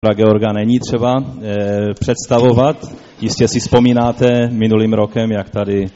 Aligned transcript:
Pra 0.00 0.14
Georga 0.14 0.52
není 0.52 0.78
třeba 0.78 1.16
e, 1.18 1.54
představovat. 2.00 2.76
Jistě 3.20 3.48
si 3.48 3.60
vzpomínáte 3.60 4.48
minulým 4.48 4.92
rokem, 4.92 5.30
jak 5.30 5.50
tady 5.50 5.86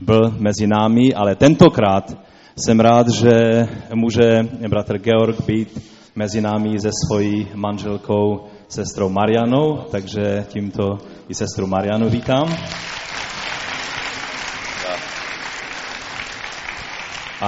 byl 0.00 0.34
mezi 0.38 0.66
námi, 0.66 1.14
ale 1.14 1.34
tentokrát 1.34 2.18
jsem 2.56 2.80
rád, 2.80 3.08
že 3.08 3.30
může 3.94 4.48
bratr 4.68 4.98
Georg 4.98 5.46
být 5.46 5.82
mezi 6.16 6.40
námi 6.40 6.80
se 6.80 6.90
svojí 7.06 7.48
manželkou 7.54 8.46
sestrou 8.68 9.08
Marianou, 9.08 9.76
takže 9.90 10.44
tímto 10.48 10.98
i 11.28 11.34
sestru 11.34 11.66
Marianu 11.66 12.10
vítám. 12.10 12.56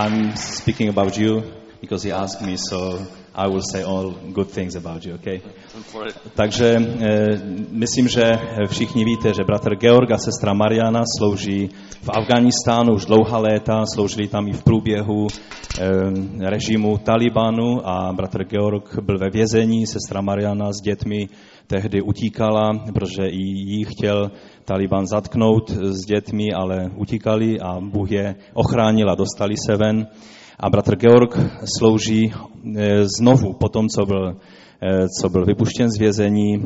I'm 0.05 0.37
speaking 0.37 0.99
about 0.99 1.19
you 1.19 1.43
because 1.81 2.09
he 2.09 2.15
asked 2.15 2.47
me, 2.47 2.57
so 2.71 2.99
I 3.37 3.49
will 3.49 3.63
say 3.73 3.83
all 3.83 4.15
good 4.33 4.49
things 4.51 4.77
about 4.77 5.05
you, 5.05 5.15
okay? 5.15 5.41
Takže 6.35 6.77
e, 6.77 7.41
myslím, 7.71 8.09
že 8.09 8.31
všichni 8.67 9.05
víte, 9.05 9.35
že 9.35 9.45
bratr 9.45 9.75
Georg 9.75 10.11
a 10.11 10.19
sestra 10.19 10.53
Mariana 10.55 11.03
slouží 11.19 11.69
v 12.03 12.09
Afganistánu 12.09 12.95
už 12.95 13.05
dlouhá 13.05 13.39
léta, 13.39 13.85
sloužili 13.95 14.29
tam 14.29 14.49
i 14.49 14.53
v 14.53 14.63
průběhu 14.63 15.27
e, 15.27 16.51
režimu 16.51 16.99
Talibanu 16.99 17.89
a 17.89 18.13
bratr 18.13 18.45
Georg 18.45 18.99
byl 19.03 19.19
ve 19.19 19.31
vězení, 19.31 19.87
sestra 19.87 20.21
Mariana 20.21 20.73
s 20.73 20.81
dětmi 20.83 21.29
tehdy 21.67 22.03
utíkala, 22.03 22.73
protože 22.95 23.27
i 23.27 23.43
jí 23.43 23.85
chtěl 23.85 24.31
Taliban 24.65 25.07
zatknout 25.07 25.71
s 25.71 26.07
dětmi, 26.07 26.53
ale 26.53 26.91
utíkali 26.97 27.61
a 27.61 27.81
Bůh 27.81 28.11
je 28.11 28.35
ochránil 28.55 29.11
a 29.11 29.15
dostali 29.15 29.55
se 29.67 29.77
ven. 29.77 30.07
A 30.61 30.71
bratr 30.71 30.97
Georg 30.97 31.39
slouží 31.79 32.33
znovu 33.19 33.53
po 33.53 33.69
tom, 33.69 33.89
co 33.89 34.07
byl, 34.07 34.37
co 35.21 35.29
byl 35.29 35.45
vypuštěn 35.45 35.91
z 35.91 35.99
vězení 35.99 36.63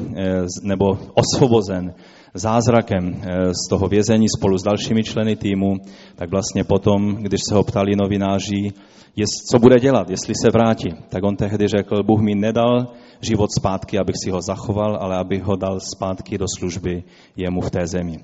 nebo 0.63 0.99
osvobozen 1.15 1.95
zázrakem 2.35 3.23
z 3.65 3.69
toho 3.69 3.89
vězení 3.89 4.27
spolu 4.39 4.59
s 4.59 4.63
dalšími 4.63 5.03
členy 5.05 5.37
týmu, 5.37 5.75
tak 6.17 6.31
vlastně 6.31 6.65
potom, 6.65 7.15
když 7.15 7.41
se 7.49 7.55
ho 7.55 7.63
ptali 7.63 7.97
novináři, 7.97 8.73
co 9.51 9.59
bude 9.59 9.81
dělat, 9.81 10.11
jestli 10.11 10.35
se 10.43 10.51
vrátí, 10.51 10.89
tak 11.09 11.25
on 11.25 11.37
tehdy 11.37 11.69
řekl, 11.69 12.03
Bůh 12.03 12.21
mi 12.21 12.35
nedal 12.35 12.87
život 13.21 13.51
zpátky, 13.59 13.99
abych 13.99 14.15
si 14.25 14.31
ho 14.31 14.41
zachoval, 14.41 14.99
ale 15.01 15.17
abych 15.17 15.43
ho 15.43 15.57
dal 15.57 15.79
zpátky 15.81 16.39
do 16.39 16.47
služby 16.59 17.03
jemu 17.37 17.61
v 17.61 17.71
té 17.71 17.87
zemi. 17.87 18.17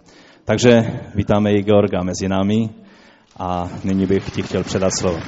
Takže 0.45 1.01
vítáme 1.15 1.53
i 1.53 1.63
Georga 1.63 2.03
mezi 2.03 2.29
námi 2.29 2.69
a 3.39 3.69
nyní 3.85 4.07
bych 4.07 4.31
ti 4.31 4.43
chtěl 4.43 4.63
předat 4.65 4.91
slovo. 4.99 5.19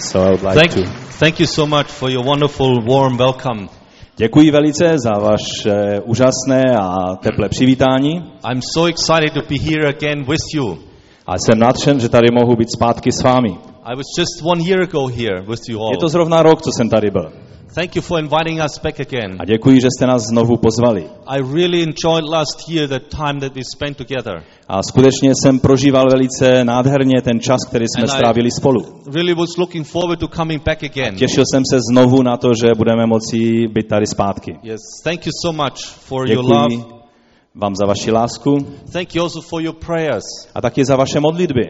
So 0.00 0.28
I 0.28 0.36
would 0.36 0.42
like 0.42 0.68
Thank, 0.68 0.88
to... 0.88 0.92
thank 1.18 1.40
you 1.40 1.46
so 1.46 1.76
much 1.76 1.86
for 1.86 2.10
your 2.10 2.24
wonderful, 2.26 2.82
warm 2.82 3.16
welcome. 3.16 3.68
Děkuji 4.16 4.50
velice 4.50 4.98
za 4.98 5.10
vaše 5.10 6.00
úžasné 6.04 6.62
a 6.80 7.16
teplé 7.16 7.48
přivítání 7.48 8.12
I'm 8.50 8.60
so 8.74 8.88
excited 8.88 9.32
to 9.32 9.40
be 9.40 9.58
here 9.70 9.88
again 9.88 10.24
with 10.24 10.42
you. 10.54 10.78
a 11.26 11.38
jsem 11.38 11.58
nadšen, 11.58 12.00
že 12.00 12.08
tady 12.08 12.28
mohu 12.32 12.56
být 12.56 12.68
zpátky 12.72 13.12
s 13.12 13.22
vámi. 13.22 13.48
I 13.84 13.96
was 13.96 14.06
just 14.18 14.42
one 14.44 14.62
year 14.64 14.82
ago 14.82 15.06
here 15.06 15.42
with 15.50 15.60
you 15.68 15.80
all. 15.80 15.90
Je 15.92 15.98
to 15.98 16.08
zrovna 16.08 16.42
rok, 16.42 16.62
co 16.62 16.70
jsem 16.76 16.88
tady 16.88 17.10
byl. 17.10 17.32
Thank 17.74 17.96
you 17.96 18.02
for 18.02 18.18
inviting 18.18 18.60
us 18.64 18.78
back 18.82 19.00
again. 19.00 19.36
A 19.38 19.44
děkuji, 19.44 19.80
že 19.80 19.88
jste 19.96 20.06
nás 20.06 20.22
znovu 20.22 20.56
pozvali. 20.56 21.04
I 21.26 21.38
really 21.54 21.82
enjoyed 21.82 22.24
last 22.30 22.68
year 22.68 22.88
the 22.88 22.98
time 22.98 23.40
that 23.40 23.54
we 23.54 23.62
spent 23.76 23.96
together. 23.96 24.42
A 24.68 24.82
skutečně 24.82 25.30
jsem 25.34 25.58
prožíval 25.58 26.04
velice 26.10 26.64
nádherně 26.64 27.22
ten 27.22 27.40
čas, 27.40 27.58
který 27.68 27.84
jsme 27.88 28.02
And 28.02 28.10
I- 28.10 28.16
strávili 28.16 28.50
spolu. 28.50 28.80
Really 29.14 29.34
was 29.34 29.56
looking 29.58 29.86
forward 29.86 30.20
to 30.20 30.28
coming 30.28 30.62
back 30.64 30.82
again. 30.82 31.16
Těšil 31.16 31.44
jsem 31.52 31.62
se 31.72 31.78
znovu 31.92 32.22
na 32.22 32.36
to, 32.36 32.48
že 32.64 32.74
budeme 32.76 33.06
moci 33.06 33.68
být 33.68 33.88
tady 33.88 34.06
zpátky. 34.06 34.56
Yes, 34.62 34.80
thank 35.04 35.26
you 35.26 35.32
so 35.42 35.62
much 35.62 35.78
for 35.84 36.30
your 36.30 36.44
love. 36.44 36.68
Děkuji 36.68 36.98
vám 37.54 37.76
za 37.76 37.86
vaši 37.86 38.10
lásku 38.10 38.56
Thank 38.92 39.14
you 39.14 39.22
also 39.22 39.40
for 39.40 39.62
your 39.62 39.74
prayers. 39.86 40.24
a 40.54 40.60
taky 40.60 40.84
za 40.84 40.96
vaše 40.96 41.20
modlitby. 41.20 41.62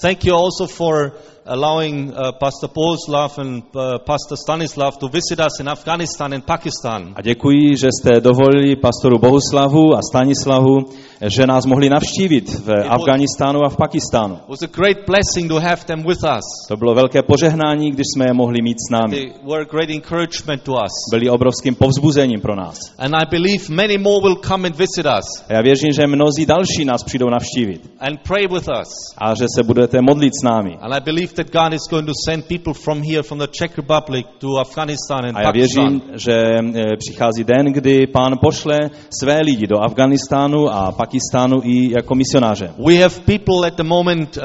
Thank 0.00 0.24
you 0.24 0.34
also 0.36 0.66
for 0.66 1.12
allowing 1.46 2.12
uh, 2.12 2.32
Pastor 2.40 2.68
Boleslav 2.68 3.38
and 3.38 3.62
uh, 3.74 3.98
Pastor 3.98 4.36
Stanislav 4.36 4.98
to 4.98 5.08
visit 5.08 5.40
us 5.40 5.60
in 5.60 5.68
Afghanistan 5.68 6.32
and 6.32 6.46
Pakistan. 6.46 7.12
A 7.16 7.22
děkuji, 7.22 7.76
že 7.76 7.88
jste 7.92 8.20
dovolili 8.20 8.76
pastoru 8.76 9.18
Bohuslavu 9.18 9.94
a 9.94 10.00
Stanislavu, 10.10 10.76
že 11.28 11.46
nás 11.46 11.66
mohli 11.66 11.88
navštívit 11.88 12.48
v 12.48 12.70
Afganistánu 12.88 13.60
a 13.64 13.68
v 13.68 13.76
Pakistánu. 13.76 14.34
It 14.34 14.48
was 14.48 14.62
a 14.62 14.66
great 14.66 14.96
blessing 15.06 15.48
to 15.48 15.60
have 15.60 15.84
them 15.86 16.02
with 16.02 16.18
us. 16.38 16.44
To 16.68 16.76
bylo 16.76 16.94
velké 16.94 17.22
požehnání, 17.22 17.90
když 17.90 18.06
jsme 18.14 18.24
je 18.28 18.34
mohli 18.34 18.62
mít 18.62 18.76
s 18.88 18.90
námi. 18.92 19.16
They 19.16 19.32
were 19.50 19.62
a 19.62 19.64
great 19.70 19.90
encouragement 19.90 20.62
to 20.62 20.72
us. 20.72 20.92
Byli 21.10 21.30
obrovským 21.30 21.74
povzbuzením 21.74 22.40
pro 22.40 22.56
nás. 22.56 22.76
And 22.98 23.14
I 23.14 23.26
believe 23.30 23.64
many 23.68 23.98
more 23.98 24.20
will 24.22 24.36
come 24.36 24.68
and 24.68 24.76
visit 24.76 25.06
us 25.18 25.44
A 25.48 25.52
já 25.52 25.62
věřím, 25.62 25.92
že 25.92 26.06
mnozí 26.06 26.46
další 26.46 26.84
nás 26.84 27.02
přijdou 27.04 27.28
navštívit 27.30 27.90
and 28.00 28.18
pray 28.28 28.46
with 28.46 28.68
us. 28.82 28.88
a 29.18 29.34
že 29.34 29.46
se 29.56 29.62
budete 29.84 30.02
modlit 30.02 30.32
s 30.40 30.42
námi. 30.44 30.78
And 30.80 30.94
I 30.94 31.00
believe 31.00 31.34
that 31.34 31.52
God 31.52 31.72
is 31.72 31.82
going 31.90 32.06
to 32.06 32.12
send 32.28 32.44
people 32.48 32.74
from 32.74 33.02
here, 33.02 33.22
from 33.22 33.38
the 33.38 33.46
Czech 33.46 33.76
Republic 33.76 34.26
to 34.38 34.58
Afghanistan 34.60 35.24
and 35.24 35.36
A 35.36 35.40
já 35.42 35.50
věřím, 35.50 36.00
Pakistan. 36.00 36.18
že 36.18 36.32
e, 36.32 36.96
přichází 36.96 37.44
den, 37.44 37.72
kdy 37.72 38.06
pán 38.06 38.38
pošle 38.40 38.78
své 39.20 39.40
lidi 39.42 39.66
do 39.66 39.78
Afganistánu 39.82 40.68
a 40.70 40.92
Pakistánu 40.92 41.60
i 41.62 41.92
jako 41.92 42.14
misionáře. 42.14 42.70
We 42.86 42.94
have 42.96 43.14
people 43.26 43.66
at 43.66 43.74
the 43.74 43.84
moment 43.84 44.36
uh, 44.36 44.44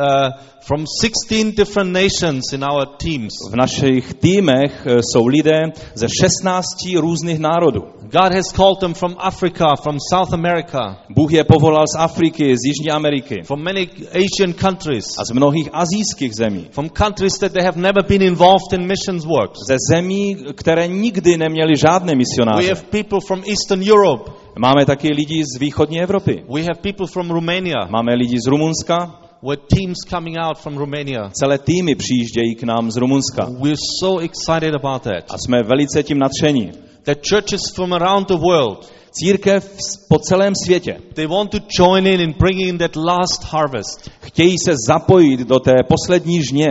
from 0.62 0.86
16 1.02 1.52
different 1.56 1.92
nations 1.94 2.44
in 2.53 2.64
our 2.64 2.86
teams. 2.86 3.34
V 3.52 3.56
našich 3.56 4.14
týmech 4.14 4.86
e, 4.88 4.96
jsou 5.14 5.28
lidé 5.28 5.59
ze 5.96 6.08
16 6.09 6.66
různých 7.00 7.40
národů. 7.40 7.81
God 8.12 8.34
has 8.34 8.52
called 8.52 8.80
them 8.80 8.94
from 8.94 9.16
Africa, 9.19 9.75
from 9.84 9.98
South 10.14 10.34
America, 10.34 10.98
Bůh 11.09 11.31
je 11.34 11.44
povolal 11.44 11.86
z 11.88 11.96
Afriky, 11.98 12.56
z 12.58 12.59
Jižní 12.68 12.92
Ameriky 12.92 13.36
from 13.46 13.64
many 13.64 13.88
Asian 14.12 14.53
countries, 14.53 15.06
a 15.18 15.25
z 15.25 15.31
mnohých 15.31 15.69
azijských 15.74 16.36
zemí. 16.36 16.68
from 16.72 16.90
countries 16.90 17.34
that 17.40 17.52
they 17.53 17.64
have 17.64 17.78
never 17.81 18.03
been 18.08 18.22
involved 18.22 18.74
in 18.74 18.88
missions 18.88 19.25
works. 19.25 19.59
Ze 19.68 19.75
zemí, 19.92 20.36
které 20.56 20.88
nikdy 20.88 21.38
neměly 21.38 21.74
žádné 21.78 22.14
We 22.14 22.18
misionáře. 22.18 22.68
have 22.69 22.81
people 22.90 23.19
from 23.28 23.40
Eastern 23.48 23.81
Europe. 23.92 24.31
Máme 24.59 24.86
taky 24.86 25.08
lidi 25.14 25.44
z 25.56 25.59
východní 25.59 26.02
Evropy. 26.02 26.44
We 26.56 26.62
have 26.62 26.81
people 26.81 27.08
from 27.08 27.30
Romania. 27.31 27.88
Máme 27.90 28.16
lidi 28.16 28.38
z 28.46 28.48
Rumunska. 28.48 29.19
With 29.42 29.60
teams 29.76 29.98
coming 30.10 30.38
out 30.38 30.58
from 30.60 30.78
Romania. 30.78 31.30
Celé 31.34 31.58
týmy 31.58 31.96
přijíždějí 31.96 32.56
k 32.56 32.64
nám 32.64 32.92
z 32.92 32.98
Rumunska. 32.98 33.46
We're 33.50 33.76
so 34.02 34.24
excited 34.24 34.76
about 34.76 35.04
that. 35.04 35.24
A 35.30 35.38
jsme 35.38 35.64
velice 35.64 36.04
tím 36.04 36.20
nadšení. 36.20 36.72
That 37.04 37.18
churches 37.30 37.62
from 37.76 37.94
around 37.94 38.28
the 38.28 38.38
world, 38.38 38.92
Církev 39.12 39.78
po 40.10 40.20
celém 40.20 40.54
světě 40.66 40.98
they 41.14 41.28
want 41.28 41.52
to 41.52 41.58
join 41.80 42.08
in 42.08 42.22
in 42.22 42.34
bringing 42.40 42.68
in 42.70 42.78
that 42.78 42.96
last 42.96 43.44
harvest. 43.44 44.10
chtějí 44.22 44.56
se 44.66 44.76
zapojit 44.88 45.40
do 45.40 45.60
té 45.60 45.74
poslední 45.88 46.40
žně. 46.50 46.68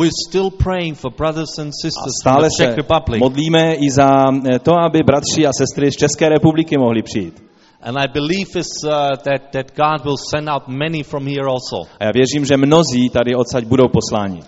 We're 0.00 0.12
still 0.28 0.50
praying 0.50 0.98
for 0.98 1.12
brothers 1.16 1.58
and 1.58 1.68
A 1.68 1.72
sisters 1.82 2.14
from 2.22 2.32
stále 2.32 2.48
the 2.48 2.50
se 2.56 2.64
Czech 2.64 2.76
Republic. 2.76 3.20
modlíme 3.20 3.74
i 3.74 3.90
za 3.90 4.24
eh, 4.54 4.58
to, 4.58 4.72
aby 4.86 4.98
bratři 5.06 5.46
a 5.46 5.50
sestry 5.58 5.92
z 5.92 5.96
České 5.96 6.28
republiky 6.28 6.78
mohli 6.78 7.02
přijít. 7.02 7.49
And 7.82 7.98
I 7.98 8.06
believe 8.06 8.56
is, 8.56 8.84
uh, 8.84 9.16
that, 9.24 9.52
that 9.52 9.74
God 9.74 10.04
will 10.04 10.18
send 10.30 10.48
out 10.48 10.68
many 10.68 11.02
from 11.02 11.26
here 11.26 11.46
also. 11.46 11.88
A 12.00 12.04
já 12.04 12.10
věřím, 12.12 12.44
že 12.44 12.56
mnozí 12.56 13.10
tady 13.10 13.34
odsaď 13.34 13.64
budou 13.64 13.88
posláni. 13.88 14.40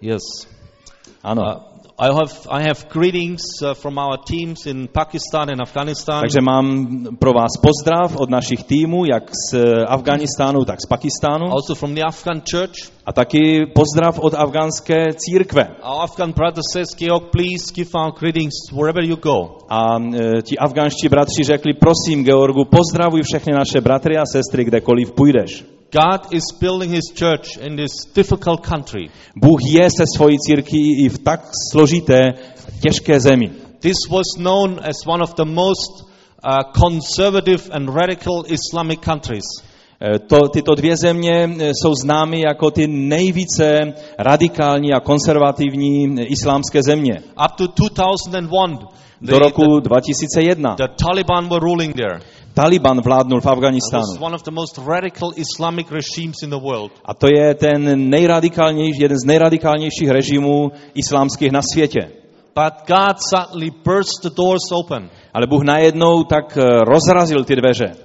Yes. 0.00 0.22
Ano. 1.22 1.42
Uh, 1.42 1.73
I 1.96 2.06
have, 2.06 2.48
I 2.50 2.62
have 2.62 2.88
greetings 2.88 3.42
uh, 3.62 3.72
from 3.72 3.98
our 3.98 4.18
teams 4.18 4.66
in 4.66 4.88
Pakistan 4.88 5.48
and 5.50 5.60
Afghanistan. 5.60 6.20
Takže 6.20 6.40
mám 6.40 6.86
pro 7.18 7.32
vás 7.32 7.50
pozdrav 7.62 8.16
od 8.16 8.30
našich 8.30 8.64
týmů, 8.64 9.04
jak 9.04 9.30
z 9.50 9.54
Afganistánu, 9.86 10.64
tak 10.64 10.80
z 10.80 10.86
Pakistánu. 10.86 11.46
Also 11.52 11.74
from 11.74 11.94
the 11.94 12.02
Afghan 12.02 12.42
church. 12.52 12.90
A 13.06 13.12
taky 13.12 13.66
pozdrav 13.74 14.18
od 14.18 14.34
afgánské 14.34 15.06
církve. 15.16 15.62
Our 15.82 16.02
Afghan 16.02 16.32
brother 16.32 16.62
says, 16.72 16.88
Georg, 16.98 17.30
please 17.30 17.70
give 17.74 17.90
our 17.94 18.12
greetings 18.20 18.54
wherever 18.72 19.04
you 19.04 19.16
go. 19.16 19.58
A 19.68 19.98
e, 19.98 20.42
ti 20.42 20.58
afgánští 20.58 21.08
bratři 21.08 21.44
řekli, 21.44 21.72
prosím, 21.74 22.24
Georgu, 22.24 22.64
pozdravuj 22.64 23.22
všechny 23.22 23.52
naše 23.52 23.80
bratry 23.80 24.18
a 24.18 24.24
sestry, 24.32 24.64
kdekoliv 24.64 25.12
půjdeš. 25.12 25.73
God 25.94 26.34
is 26.34 26.42
building 26.60 26.90
his 26.90 27.12
church 27.14 27.56
in 27.56 27.76
this 27.76 27.92
difficult 28.14 28.66
country. 28.66 29.08
Bůh 29.36 29.60
je 29.70 29.90
se 29.90 30.04
svojí 30.16 30.36
církví 30.38 31.04
i 31.04 31.08
v 31.08 31.18
tak 31.18 31.40
složité, 31.72 32.20
těžké 32.82 33.20
zemi. 33.20 33.50
This 33.80 33.96
was 34.10 34.26
known 34.38 34.80
as 34.82 35.06
one 35.06 35.22
of 35.22 35.34
the 35.34 35.44
most 35.44 36.02
uh, 36.02 36.72
conservative 36.72 37.62
and 37.70 37.88
radical 37.88 38.44
Islamic 38.46 39.00
countries. 39.00 39.44
E, 40.00 40.18
To, 40.18 40.48
tyto 40.48 40.74
dvě 40.74 40.96
země 40.96 41.50
e, 41.58 41.70
jsou 41.74 41.94
známy 41.94 42.40
jako 42.46 42.70
ty 42.70 42.86
nejvíce 42.86 43.92
radikální 44.18 44.92
a 44.92 45.00
konzervativní 45.00 46.20
e, 46.20 46.24
islámské 46.24 46.82
země. 46.82 47.22
Up 47.44 47.52
to 47.56 47.66
2001, 47.66 48.78
the, 49.20 49.32
Do 49.32 49.38
roku 49.38 49.80
2001 49.80 50.74
the, 50.74 50.82
the 50.82 50.92
Taliban 51.04 51.48
were 51.48 51.60
ruling 51.60 51.94
there. 51.96 52.20
Taliban 52.54 53.00
vládnul 53.00 53.40
v 53.40 53.46
Afganistánu. 53.46 54.04
A 57.04 57.14
to 57.14 57.26
je 57.36 57.54
ten 57.54 58.10
nejradikálnější, 58.10 59.02
jeden 59.02 59.18
z 59.18 59.24
nejradikálnějších 59.24 60.10
režimů 60.10 60.72
islámských 60.94 61.52
na 61.52 61.60
světě. 61.72 62.00
But 62.54 62.74
God 62.86 63.16
suddenly 63.30 63.70
burst 63.84 64.22
the 64.22 64.30
doors 64.36 64.72
open. 64.72 65.10
Ale 65.34 65.46
Bůh 65.46 65.62
najednou 65.64 66.24
tak 66.24 66.56
eh, 66.58 66.62
rozrazil 66.84 67.44
ty 67.44 67.56
dveře. 67.56 67.96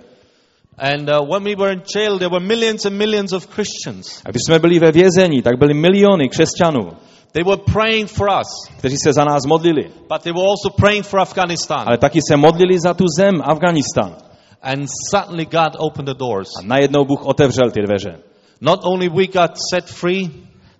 And 0.78 1.10
uh, 1.10 1.28
when 1.28 1.44
we 1.44 1.56
were 1.56 1.74
in 1.74 1.82
jail, 1.96 2.18
there 2.20 2.30
were 2.30 2.46
millions 2.46 2.86
and 2.86 2.96
millions 2.96 3.34
of 3.34 3.48
Christians. 3.48 4.22
A 4.26 4.32
když 4.32 4.42
jsme 4.48 4.60
byli 4.60 4.80
ve 4.80 4.92
vězení, 4.92 5.42
tak 5.42 5.58
byly 5.60 5.74
miliony 5.74 6.30
křesťanů, 6.30 6.90
They 7.32 7.44
were 7.44 7.62
praying 7.74 8.10
for 8.10 8.28
us, 8.42 8.78
kteří 8.78 8.98
se 8.98 9.14
za 9.14 9.24
nás 9.24 9.46
modlili. 9.46 9.84
but 10.10 10.22
they 10.22 10.34
were 10.34 10.48
also 10.50 10.70
praying 10.70 11.06
for 11.06 11.20
Afghanistan. 11.20 11.84
Ale 11.88 11.98
taky 11.98 12.20
se 12.30 12.38
modlili 12.38 12.80
za 12.80 12.94
tu 12.94 13.06
zem, 13.20 13.42
Afganistan. 13.46 14.16
And 14.62 14.88
suddenly 15.12 15.46
God 15.46 15.76
opened 15.78 16.08
the 16.08 16.14
doors. 16.20 16.50
A 16.60 16.62
najednou 16.64 17.06
Bůh 17.06 17.26
otevřel 17.26 17.72
ty 17.72 17.82
dveře. 17.82 18.20
Not 18.62 18.80
only 18.84 19.10
we 19.10 19.28
got 19.28 19.52
set 19.74 19.86
free, 19.86 20.30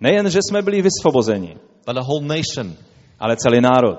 Nejen, 0.02 0.30
že 0.30 0.40
jsme 0.42 0.62
byli 0.62 0.82
vysvobozeni, 0.82 1.56
but 1.88 1.96
the 1.96 2.02
whole 2.02 2.26
nation. 2.26 2.76
ale 3.20 3.36
celý 3.38 3.62
národ. 3.62 3.98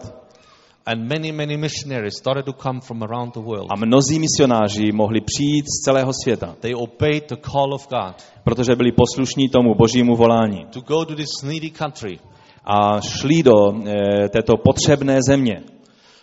And 0.87 1.09
many, 1.09 1.33
many 1.33 1.57
missionaries 1.57 2.15
started 2.19 2.45
to 2.45 2.53
come 2.53 2.81
from 2.81 3.03
around 3.03 3.35
the 3.35 3.41
world. 3.41 3.67
A 3.71 3.77
mnozí 3.77 4.19
misionáři 4.19 4.93
mohli 4.93 5.21
přijít 5.21 5.65
z 5.67 5.85
celého 5.85 6.13
světa, 6.25 6.57
They 6.61 6.75
obeyed 6.75 7.29
the 7.29 7.37
call 7.53 7.75
of 7.75 7.89
God 7.89 8.15
protože 8.45 8.77
byli 8.77 8.93
poslušní 8.93 9.49
tomu 9.49 9.75
božímu 9.75 10.17
volání. 10.17 10.67
to 10.73 10.81
go 10.81 11.05
to 11.05 11.15
this 11.15 11.43
needy 11.43 11.71
country. 11.71 12.19
A 12.65 13.01
šli 13.01 13.43
do 13.43 13.53
e, 13.87 14.29
této 14.29 14.57
potřebné 14.57 15.19
země. 15.29 15.63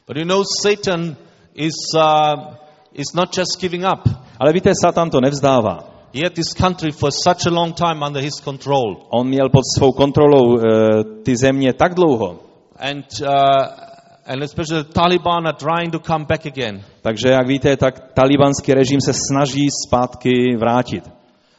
But 0.08 0.18
you 0.18 0.26
know, 0.26 0.44
Satan 0.64 1.16
is, 1.56 1.74
uh, 1.96 2.44
is 2.98 3.14
not 3.14 3.38
just 3.38 3.62
giving 3.62 3.86
up. 3.86 4.00
Ale 4.40 4.54
víte, 4.54 4.72
Satan 4.82 5.10
to 5.10 5.22
nevzdává. 5.22 5.80
He 6.14 6.24
had 6.24 6.34
this 6.34 6.54
country 6.54 6.92
for 6.92 7.12
such 7.12 7.46
a 7.48 7.50
long 7.50 7.74
time 7.74 8.04
under 8.08 8.22
his 8.24 8.40
control. 8.44 8.98
On 9.10 9.28
měl 9.28 9.50
pod 9.50 9.62
svou 9.78 9.92
kontrolou 9.92 10.58
e, 10.60 10.64
ty 11.24 11.36
země 11.38 11.74
tak 11.74 11.94
dlouho, 11.94 12.40
And, 12.80 13.06
uh, 13.22 13.28
and 14.26 14.44
especially 14.44 14.84
the 14.84 14.94
Taliban 14.94 15.48
are 15.48 15.58
trying 15.58 15.92
to 15.92 16.00
come 16.00 16.26
back 16.26 16.46
again. 16.46 16.82
takže 17.02 17.30
jak 17.30 17.48
víte, 17.48 17.78
tak 17.78 18.14
talibanský 18.14 18.74
režim 18.74 19.02
se 19.02 19.14
snaží 19.14 19.68
zpátky 19.88 20.56
vrátit. 20.60 21.04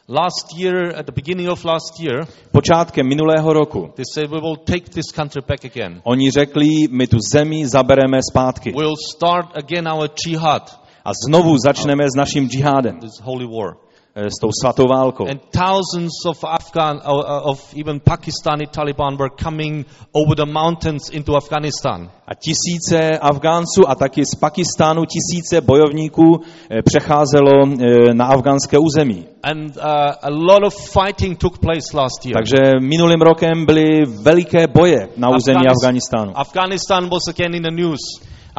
Last 0.08 0.56
year, 0.58 0.94
at 0.96 1.06
the 1.06 1.12
beginning 1.12 1.50
of 1.50 1.64
last 1.64 2.00
year, 2.00 2.26
Počátkem 2.52 3.06
minulého 3.08 3.52
roku 3.52 3.93
they 3.96 4.05
said 4.14 4.31
we 4.31 4.40
will 4.40 4.56
take 4.56 4.90
this 4.90 5.12
country 5.12 5.43
back 5.49 5.64
again. 5.64 6.00
oni 6.05 6.31
řekli, 6.31 6.67
my 6.90 7.06
tu 7.06 7.19
zemi 7.32 7.69
zabereme 7.69 8.19
zpátky 8.31 8.73
We'll 8.73 8.96
start 9.17 9.46
again 9.56 9.88
our 9.88 10.11
jihad, 10.26 10.81
a 11.05 11.11
znovu 11.27 11.59
začneme 11.59 12.05
s 12.05 12.17
naším 12.17 12.49
džihádem, 12.49 13.00
this 13.00 13.21
holy 13.21 13.47
war. 13.47 13.89
e, 14.19 14.31
s 14.31 14.39
tou 14.41 14.50
svatou 14.62 14.87
válkou. 14.89 15.27
And 15.29 15.41
thousands 15.50 16.27
of 16.27 16.45
Afghan, 16.45 16.97
uh, 16.97 17.15
uh, 17.15 17.50
of 17.50 17.75
even 17.81 18.00
Pakistani 18.00 18.67
Taliban 18.67 19.17
were 19.17 19.31
coming 19.31 19.87
over 20.12 20.35
the 20.35 20.47
mountains 20.47 21.11
into 21.11 21.37
Afghanistan. 21.37 22.11
A 22.27 22.35
tisíce 22.35 23.19
Afgánců 23.19 23.89
a 23.89 23.95
taky 23.95 24.25
z 24.25 24.35
Pakistánu 24.35 25.03
tisíce 25.05 25.61
bojovníků 25.61 26.41
eh, 26.71 26.83
přecházelo 26.83 27.67
eh, 27.67 28.15
na 28.15 28.27
afgánské 28.27 28.79
území. 28.79 29.27
And 29.43 29.77
uh, 29.77 29.83
a 30.23 30.31
lot 30.31 30.62
of 30.67 30.75
fighting 30.75 31.39
took 31.39 31.59
place 31.59 31.95
last 31.95 32.27
year. 32.27 32.35
Takže 32.35 32.81
minulým 32.81 33.21
rokem 33.21 33.67
byly 33.67 34.06
veliké 34.23 34.67
boje 34.67 35.09
na 35.17 35.29
území 35.37 35.62
Afganistánu. 35.67 36.33
Afghanistan 36.35 37.09
was 37.09 37.23
again 37.29 37.55
in 37.55 37.62
the 37.62 37.71
news, 37.71 38.00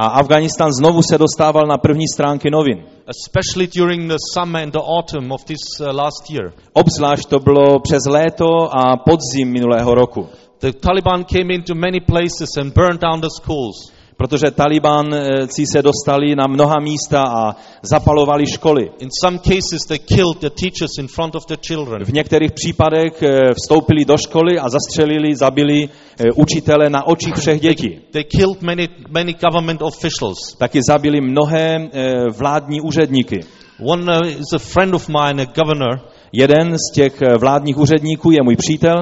A 0.02 0.06
Afganistán 0.06 0.72
znovu 0.74 1.02
se 1.02 1.18
dostával 1.18 1.68
na 1.68 1.78
první 1.78 2.08
stránky 2.08 2.50
novin. 2.52 2.86
especially 3.10 3.68
during 3.68 4.08
the 4.08 4.18
summer 4.34 4.64
and 4.64 4.72
the 4.72 4.80
autumn 4.80 5.32
of 5.32 5.44
this 5.46 5.60
uh, 5.80 5.88
last 5.94 6.30
year. 6.30 6.54
Obzvlášť 6.74 7.30
to 7.30 7.40
bylo 7.40 7.80
přes 7.80 8.06
léto 8.06 8.46
a 8.72 8.98
podzim 8.98 9.52
minulého 9.52 9.96
roku. 9.96 10.30
The 10.60 10.72
Taliban 10.72 11.24
came 11.24 11.54
into 11.54 11.76
many 11.76 12.00
places 12.00 12.58
and 12.58 12.74
burned 12.74 13.02
down 13.02 13.22
the 13.22 13.30
schools. 13.42 13.92
Protože 14.20 14.52
Talibanci 14.52 15.64
se 15.72 15.82
dostali 15.82 16.36
na 16.36 16.44
mnoha 16.48 16.80
místa 16.80 17.24
a 17.24 17.56
zapalovali 17.82 18.48
školy. 18.48 18.92
In 19.00 19.10
some 19.24 19.38
cases, 19.38 19.88
they 19.88 20.00
killed 20.00 20.40
the 20.42 20.50
teachers 20.50 20.98
in 21.00 21.08
front 21.08 21.36
of 21.36 21.46
the 21.48 21.56
children. 21.68 22.04
V 22.04 22.14
některých 22.14 22.52
případech 22.52 23.24
eh, 23.24 23.54
vstoupili 23.54 24.06
do 24.06 24.18
školy 24.18 24.60
a 24.60 24.70
zastřelili, 24.70 25.36
zabili 25.36 25.90
eh, 25.90 26.24
učitele 26.36 26.90
na 26.90 27.08
očích 27.08 27.36
všech 27.40 27.62
dětí. 27.62 28.00
They 28.12 28.24
killed 28.24 28.62
many, 28.62 28.90
many 29.10 29.34
government 29.34 29.82
officials. 29.82 30.38
Taky 30.58 30.80
zabili 30.88 31.22
mnohé 31.22 31.90
eh, 31.92 32.14
vládní 32.38 32.82
úředníky. 32.82 33.40
One 33.86 34.30
is 34.30 34.54
a 34.56 34.60
friend 34.60 34.94
of 34.94 35.10
mine, 35.10 35.44
a 35.44 35.46
governor. 35.46 36.00
Jeden 36.34 36.76
z 36.76 36.94
těch 36.94 37.14
vládních 37.40 37.78
úředníků 37.78 38.32
je 38.32 38.44
můj 38.44 38.56
přítel 38.56 38.96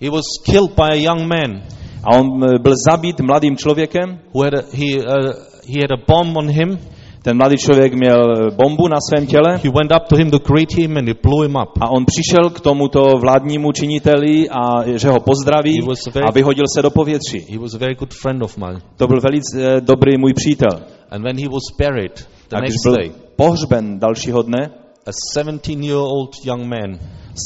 He 0.00 0.10
was 0.10 0.24
killed 0.44 0.76
by 0.76 0.82
a 0.82 0.94
young 0.94 1.26
man 1.26 1.62
a 2.04 2.16
on 2.16 2.44
eh, 2.44 2.58
byl 2.58 2.74
zabit 2.90 3.20
mladým 3.20 3.56
člověkem. 3.56 4.18
who 4.34 4.42
had 4.44 4.54
a, 4.54 4.62
he, 4.72 4.96
uh, 4.96 5.32
he 5.68 5.80
had 5.82 5.90
a 5.92 6.02
bomb 6.08 6.36
on 6.36 6.50
him. 6.50 6.78
Ten 7.22 7.36
mladý 7.36 7.56
člověk 7.56 7.94
měl 7.94 8.32
eh, 8.32 8.50
bombu 8.50 8.88
na 8.88 8.96
svém 9.08 9.26
těle 9.26 9.56
He 9.64 9.70
went 9.70 9.92
up 9.96 10.08
to 10.08 10.16
him 10.16 10.30
to 10.30 10.38
greet 10.38 10.72
him 10.78 10.96
and 10.96 11.08
he 11.08 11.14
blew 11.22 11.42
him 11.42 11.56
up. 11.62 11.68
a 11.80 11.90
on 11.90 12.04
přišel 12.06 12.50
k 12.50 12.60
tomuto 12.60 13.00
vládnímu 13.20 13.72
činiteli 13.72 14.48
a 14.50 14.62
že 14.98 15.08
ho 15.08 15.20
pozdraví 15.20 15.80
was 15.80 16.06
very- 16.14 16.26
a 16.28 16.30
vyhodil 16.30 16.64
se 16.74 16.82
do 16.82 16.90
povětří. 16.90 17.38
He 17.52 17.58
was 17.58 17.74
a 17.74 17.78
very 17.78 17.94
good 17.94 18.14
friend 18.14 18.42
of 18.42 18.56
mine. 18.56 18.80
To 18.96 19.06
byl 19.06 19.20
velice 19.20 19.76
eh, 19.76 19.80
dobrý 19.80 20.18
můj 20.18 20.34
přítel. 20.34 20.80
And 21.10 21.22
when 21.24 21.36
he 21.36 21.48
was 21.48 21.62
buried 21.78 22.28
the 22.50 22.56
A 22.56 22.60
když 22.60 22.70
next 22.70 22.82
byl 22.84 22.94
day, 22.96 23.10
pohřben 23.36 23.98
dalšího 23.98 24.42
dne, 24.42 24.70
a 25.06 25.10
17-year-old 25.38 26.30
young 26.44 26.62
man, 26.64 26.98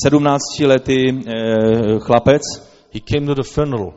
17-letý 0.07 1.09
eh, 1.09 1.99
chlapec, 1.99 2.43
he 2.95 3.01
came 3.01 3.27
to 3.27 3.35
the 3.35 3.43
funeral 3.55 3.93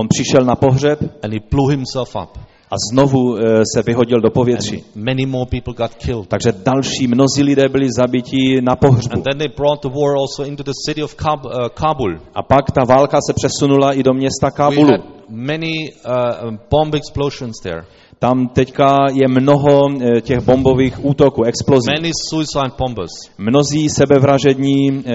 on 0.00 0.06
přišel 0.08 0.44
na 0.44 0.54
pohřeb 0.56 0.98
and 1.22 1.32
he 1.32 1.40
blew 1.50 1.66
himself 1.68 2.16
up. 2.22 2.38
a 2.70 2.76
znovu 2.92 3.36
eh, 3.38 3.62
se 3.74 3.82
vyhodil 3.82 4.20
do 4.20 4.30
povětří. 4.30 4.76
And 4.76 5.04
many 5.04 5.26
more 5.26 5.46
people 5.50 5.74
got 5.74 5.94
killed. 5.94 6.28
Takže 6.28 6.52
další 6.64 7.06
mnozí 7.06 7.42
lidé 7.42 7.68
byli 7.68 7.88
zabiti 7.98 8.60
na 8.60 8.76
pohřbu. 8.76 9.14
And 9.14 9.22
then 9.24 9.38
they 9.38 9.48
brought 9.56 9.82
the 9.82 9.88
war 9.88 10.16
also 10.16 10.44
into 10.44 10.62
the 10.62 10.72
city 10.88 11.02
of 11.02 11.16
Kab- 11.16 11.46
uh, 11.46 11.68
Kabul. 11.74 12.18
A 12.34 12.42
pak 12.42 12.70
ta 12.70 12.84
válka 12.88 13.18
se 13.26 13.32
přesunula 13.32 13.92
i 13.92 14.02
do 14.02 14.12
města 14.14 14.46
We 14.46 14.50
Kábulu. 14.52 14.90
had 14.90 15.00
many 15.28 15.72
uh, 16.04 16.54
bomb 16.70 16.94
explosions 16.94 17.56
there. 17.62 17.82
Tam 18.18 18.48
teďka 18.48 18.96
je 19.12 19.28
mnoho 19.28 19.80
těch 20.20 20.38
bombových 20.44 21.04
útoků, 21.04 21.42
explozí. 21.44 21.86
Many 21.96 22.10
suicide 22.30 22.72
bombers. 22.78 23.10
Mnozí 23.38 23.88
sebevražední, 23.88 24.88
eh, 25.06 25.12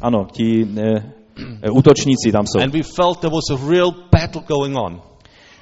ano, 0.00 0.26
ti 0.32 0.66
eh, 0.76 1.02
útočníci 1.72 2.32
tam 2.32 2.44
jsou. 2.46 2.62
And 2.62 2.72
we 2.74 2.82
felt 2.82 3.20
there 3.20 3.34
was 3.34 3.50
a 3.50 3.70
real 3.70 3.90
battle 4.12 4.42
going 4.48 4.76
on. 4.76 5.00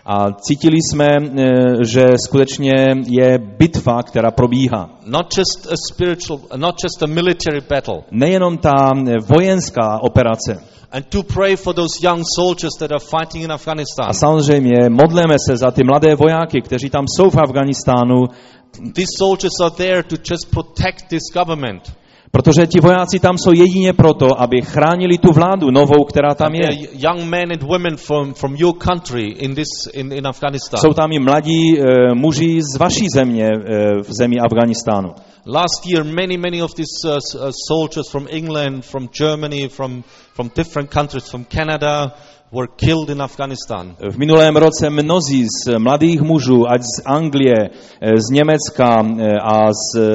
A 0.06 0.32
cítili 0.32 0.76
jsme, 0.76 1.06
eh, 1.06 1.84
že 1.84 2.06
skutečně 2.26 2.72
je 3.06 3.38
bitva, 3.38 4.02
která 4.02 4.30
probíhá. 4.30 4.90
Not 5.06 5.26
just 5.38 5.66
a 5.72 5.76
spiritual, 5.92 6.40
not 6.56 6.74
just 6.84 7.02
a 7.02 7.06
military 7.06 7.60
battle. 7.68 7.94
Nejenom 8.10 8.58
ta 8.58 8.92
eh, 9.06 9.14
vojenská 9.26 9.98
operace. 10.02 10.62
And 10.92 11.06
to 11.06 11.22
pray 11.22 11.56
for 11.56 11.74
those 11.74 12.06
young 12.06 12.24
soldiers 12.36 12.72
that 12.78 12.90
are 12.92 13.04
fighting 13.18 13.44
in 13.44 13.50
A 13.52 13.54
Afghanistan. 13.54 14.14
samozřejmě 14.14 14.88
modleme 14.90 15.36
se 15.46 15.56
za 15.56 15.70
ty 15.70 15.84
mladé 15.84 16.14
vojáky, 16.14 16.60
kteří 16.60 16.90
tam 16.90 17.04
jsou 17.16 17.30
v 17.30 17.36
Afganistánu, 17.36 18.26
These 18.94 19.12
soldiers 19.18 19.60
are 19.60 19.70
there 19.70 20.02
to 20.02 20.16
just 20.30 20.50
protect 20.50 21.08
this 21.08 21.22
government. 21.34 21.92
Protože 22.30 22.66
ti 22.66 22.80
vojáci 22.80 23.18
tam 23.20 23.38
jsou 23.38 23.52
jedině 23.52 23.92
proto, 23.92 24.40
aby 24.40 24.62
chránili 24.62 25.18
tu 25.18 25.32
vládu 25.32 25.70
novou, 25.70 26.04
která 26.04 26.34
tam 26.34 26.54
je. 26.54 26.68
Jsou 30.78 30.92
tam 30.94 31.12
i 31.12 31.18
mladí 31.18 31.80
e, 31.80 32.14
muži 32.14 32.60
z 32.62 32.78
vaší 32.78 33.06
země, 33.14 33.46
e, 33.46 33.54
v 34.02 34.12
zemi 34.12 34.36
Afganistánu. 34.40 35.14
Last 35.50 35.86
year, 35.86 36.04
many, 36.04 36.36
many 36.36 36.60
of 36.60 36.74
these 36.74 36.92
uh, 37.06 37.16
uh, 37.16 37.50
soldiers 37.52 38.10
from 38.10 38.28
England, 38.30 38.84
from 38.84 39.08
Germany, 39.08 39.68
from, 39.68 40.02
from 40.34 40.48
different 40.48 40.90
countries, 40.90 41.26
from 41.30 41.44
Canada, 41.46 42.12
were 42.52 42.66
killed 42.66 43.08
in 43.10 43.20
Afghanistan. 43.22 43.96
V 44.10 44.18
minulém 44.18 44.56
roce 44.56 44.90
mnozí 44.90 45.46
z 45.46 45.78
mladých 45.78 46.20
mužů, 46.20 46.64
ať 46.72 46.82
z 46.82 47.02
Anglie, 47.06 47.54
e, 48.00 48.16
z 48.16 48.30
Německa 48.32 49.00
e, 49.00 49.38
a 49.42 49.72
z 49.72 49.96
e, 49.96 50.08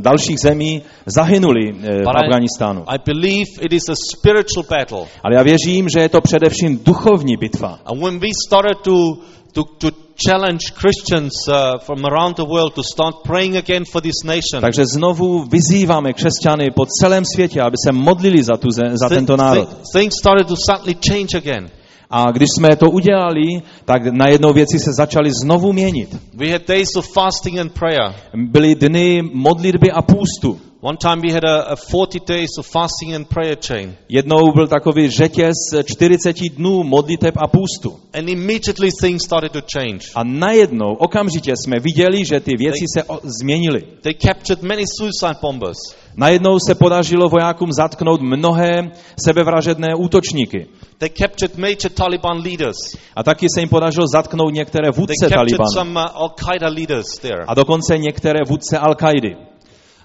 dalších 0.00 0.38
zemí, 0.42 0.82
zahynuli 1.06 1.72
v 1.72 2.04
But 2.04 2.14
I- 2.14 2.26
Afganistánu. 2.26 2.84
I 2.86 2.98
believe 3.06 3.50
it 3.60 3.72
is 3.72 3.82
a 3.88 3.94
spiritual 4.16 4.64
battle. 4.70 5.06
Ale 5.24 5.34
já 5.34 5.42
věřím, 5.42 5.86
že 5.96 6.00
je 6.00 6.08
to 6.08 6.20
především 6.20 6.78
duchovní 6.84 7.36
bitva. 7.36 7.78
And 7.84 8.00
when 8.02 8.18
we 8.18 8.28
started 8.46 8.78
to, 8.82 9.18
to, 9.52 9.64
to 9.78 10.07
challenge 10.26 10.72
Christians 10.74 11.32
uh, 11.48 11.78
from 11.78 12.04
around 12.04 12.36
the 12.36 12.44
world 12.44 12.74
to 12.74 12.82
start 12.82 13.14
praying 13.24 13.56
again 13.56 13.84
for 13.92 14.02
this 14.02 14.24
nation, 14.24 14.60
Takže 14.60 14.86
znovu 14.86 15.44
vyzýváme 15.44 16.12
křesťany 16.12 16.70
po 16.70 16.86
celém 17.00 17.24
světě, 17.34 17.60
aby 17.60 17.76
se 17.86 17.92
modlili 17.92 18.42
za, 18.42 18.56
tu, 18.56 18.68
za 18.70 19.08
tento 19.08 19.36
národ. 19.36 19.68
thi- 19.68 19.76
things 20.00 20.14
started 20.20 20.46
to 20.48 20.54
suddenly 20.70 20.94
change 21.08 21.36
again. 21.38 21.70
A 22.10 22.30
když 22.30 22.48
jsme 22.56 22.76
to 22.76 22.90
udělali, 22.90 23.62
tak 23.84 24.06
najednou 24.06 24.52
věci 24.52 24.78
se 24.78 24.92
začaly 24.92 25.30
znovu 25.42 25.72
měnit. 25.72 26.16
We 26.34 26.50
had 26.52 26.62
days 26.68 26.96
of 26.96 27.12
fasting 27.12 27.58
and 27.58 27.72
prayer. 27.72 28.14
Byly 28.34 28.74
dny 28.74 29.22
modlitby 29.32 29.90
a 29.92 30.02
půstu. 30.02 30.60
One 30.80 30.96
time 30.96 31.20
we 31.20 31.32
had 31.32 31.44
a, 31.44 31.72
a 31.72 31.76
40 31.76 32.24
days 32.24 32.50
of 32.58 32.66
fasting 32.66 33.12
and 33.14 33.28
prayer 33.28 33.56
chain. 33.56 33.96
Jednou 34.08 34.52
byl 34.52 34.66
takový 34.68 35.10
řetěz 35.10 35.54
40 35.84 36.36
dnů 36.56 36.82
modliteb 36.82 37.34
a 37.36 37.46
půstu. 37.48 37.96
And 38.14 38.28
immediately 38.28 38.90
things 39.00 39.24
started 39.24 39.52
to 39.52 39.60
change. 39.74 39.98
A 40.14 40.24
najednou, 40.24 40.94
okamžitě 40.94 41.52
jsme 41.56 41.80
viděli, 41.80 42.24
že 42.24 42.40
ty 42.40 42.56
věci 42.56 42.84
se 42.96 43.04
o, 43.04 43.20
změnily. 43.40 43.82
They 44.02 44.14
captured 44.14 44.62
many 44.62 44.82
suicide 44.98 45.38
bombers. 45.42 45.78
Najednou 46.16 46.58
se 46.66 46.74
podařilo 46.74 47.28
vojákům 47.28 47.72
zatknout 47.72 48.20
mnohé 48.22 48.90
sebevražedné 49.24 49.88
útočníky. 49.98 50.66
They 50.98 51.10
captured 51.10 51.58
major 51.58 51.90
Taliban 51.94 52.36
leaders. 52.44 52.76
A 53.16 53.22
taky 53.22 53.46
se 53.54 53.60
jim 53.60 53.68
podařilo 53.68 54.06
zatknout 54.12 54.54
některé 54.54 54.92
They 54.92 55.00
vůdce 55.00 55.14
captured 55.28 55.34
Talibanu. 55.34 55.70
some 55.74 56.00
uh, 56.00 56.22
Al-Qaeda 56.22 56.68
leaders 56.74 57.18
there. 57.22 57.44
A 57.48 57.54
dokonce 57.54 57.98
některé 57.98 58.40
vůdce 58.48 58.78
Al-Kaidy. 58.78 59.47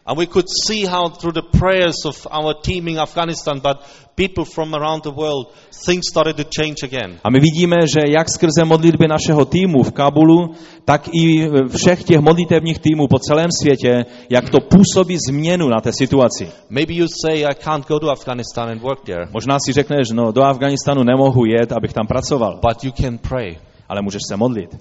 And 0.05 0.17
we 0.19 0.27
could 0.27 0.47
see 0.67 0.85
how 0.85 1.09
through 1.09 1.31
the 1.31 1.57
prayers 1.59 1.95
of 2.05 2.27
our 2.29 2.53
team 2.53 2.87
in 2.87 2.99
Afghanistan, 2.99 3.61
but 3.63 3.77
people 4.15 4.43
from 4.43 4.75
around 4.75 5.03
the 5.03 5.11
world, 5.11 5.55
things 5.85 6.03
started 6.11 6.35
to 6.37 6.43
change 6.43 6.83
again. 6.83 7.19
A 7.23 7.29
my 7.29 7.39
vidíme, 7.39 7.87
že 7.87 8.01
jak 8.07 8.29
skrze 8.29 8.65
modlitby 8.65 9.07
našeho 9.07 9.45
týmu 9.45 9.83
v 9.83 9.91
Kabulu, 9.91 10.55
tak 10.85 11.07
i 11.07 11.47
všech 11.77 12.03
těch 12.03 12.19
modlitevních 12.19 12.79
týmů 12.79 13.07
po 13.07 13.19
celém 13.19 13.47
světě, 13.61 14.05
jak 14.29 14.49
to 14.49 14.59
působí 14.59 15.17
změnu 15.29 15.69
na 15.69 15.81
té 15.81 15.93
situaci. 15.93 16.51
Maybe 16.69 16.93
you 16.93 17.07
say, 17.07 17.45
I 17.45 17.55
can't 17.55 17.87
go 17.87 17.99
to 17.99 18.11
Afghanistan 18.11 18.69
and 18.69 18.81
work 18.81 19.05
there, 19.05 19.25
Možná 19.33 19.57
si 19.65 19.73
řekneš, 19.73 20.09
no 20.11 20.31
do 20.31 20.43
Afganistanu 20.43 21.03
nemohu 21.03 21.45
jet, 21.45 21.71
abych 21.71 21.93
tam 21.93 22.07
pracoval, 22.07 22.59
but 22.61 22.83
you 22.83 22.91
can 22.91 23.17
pray. 23.17 23.57
ale 23.89 24.01
můžeš 24.01 24.21
se 24.27 24.37
modlit. 24.37 24.75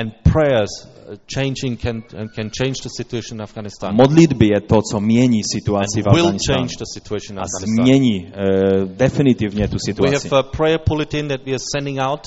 And 0.00 0.12
prayers 0.32 0.68
uh, 0.84 1.16
changing 1.34 1.76
can, 1.76 1.96
uh, 1.96 2.26
can 2.34 2.50
change 2.50 2.74
the 2.82 2.88
situation 2.96 3.36
in 3.38 3.42
Afghanistan. 3.42 3.94
Modlitby 3.96 4.46
je 4.46 4.60
to, 4.60 4.82
co 4.90 5.00
mění 5.00 5.40
situaci 5.52 6.02
v 6.02 6.06
And 6.08 6.16
will 6.16 6.32
change 6.50 6.76
the 6.78 6.84
situation 6.94 7.36
in 7.36 7.38
A 7.38 7.42
Afghanistan. 7.42 7.84
změní 7.84 8.26
uh, 8.26 8.88
definitivně 8.96 9.68
tu 9.68 9.74
We 9.74 9.78
situaci. 9.92 10.28
have 10.28 10.38
a 10.38 10.42
prayer 10.56 10.80
bulletin 10.88 11.28
that 11.28 11.40
we 11.46 11.52
are 11.52 11.64
sending 11.76 11.98
out. 12.00 12.20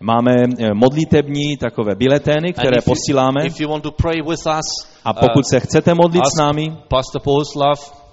Máme 0.00 0.34
eh, 0.58 0.74
modlitební 0.74 1.56
takové 1.56 1.94
biletény, 1.94 2.48
And 2.48 2.52
které 2.52 2.76
you, 2.76 2.82
posíláme. 2.84 3.46
if 3.46 3.60
you 3.60 3.68
want 3.68 3.82
to 3.82 3.90
pray 3.90 4.16
with 4.28 4.46
us, 4.58 4.86
A 5.04 5.12
pokud 5.12 5.46
se 5.50 5.60
chcete 5.60 5.94
modlit 5.94 6.24
s 6.26 6.38
námi, 6.38 6.76
Pastor 6.88 7.22
Bohuslav, 7.24 8.03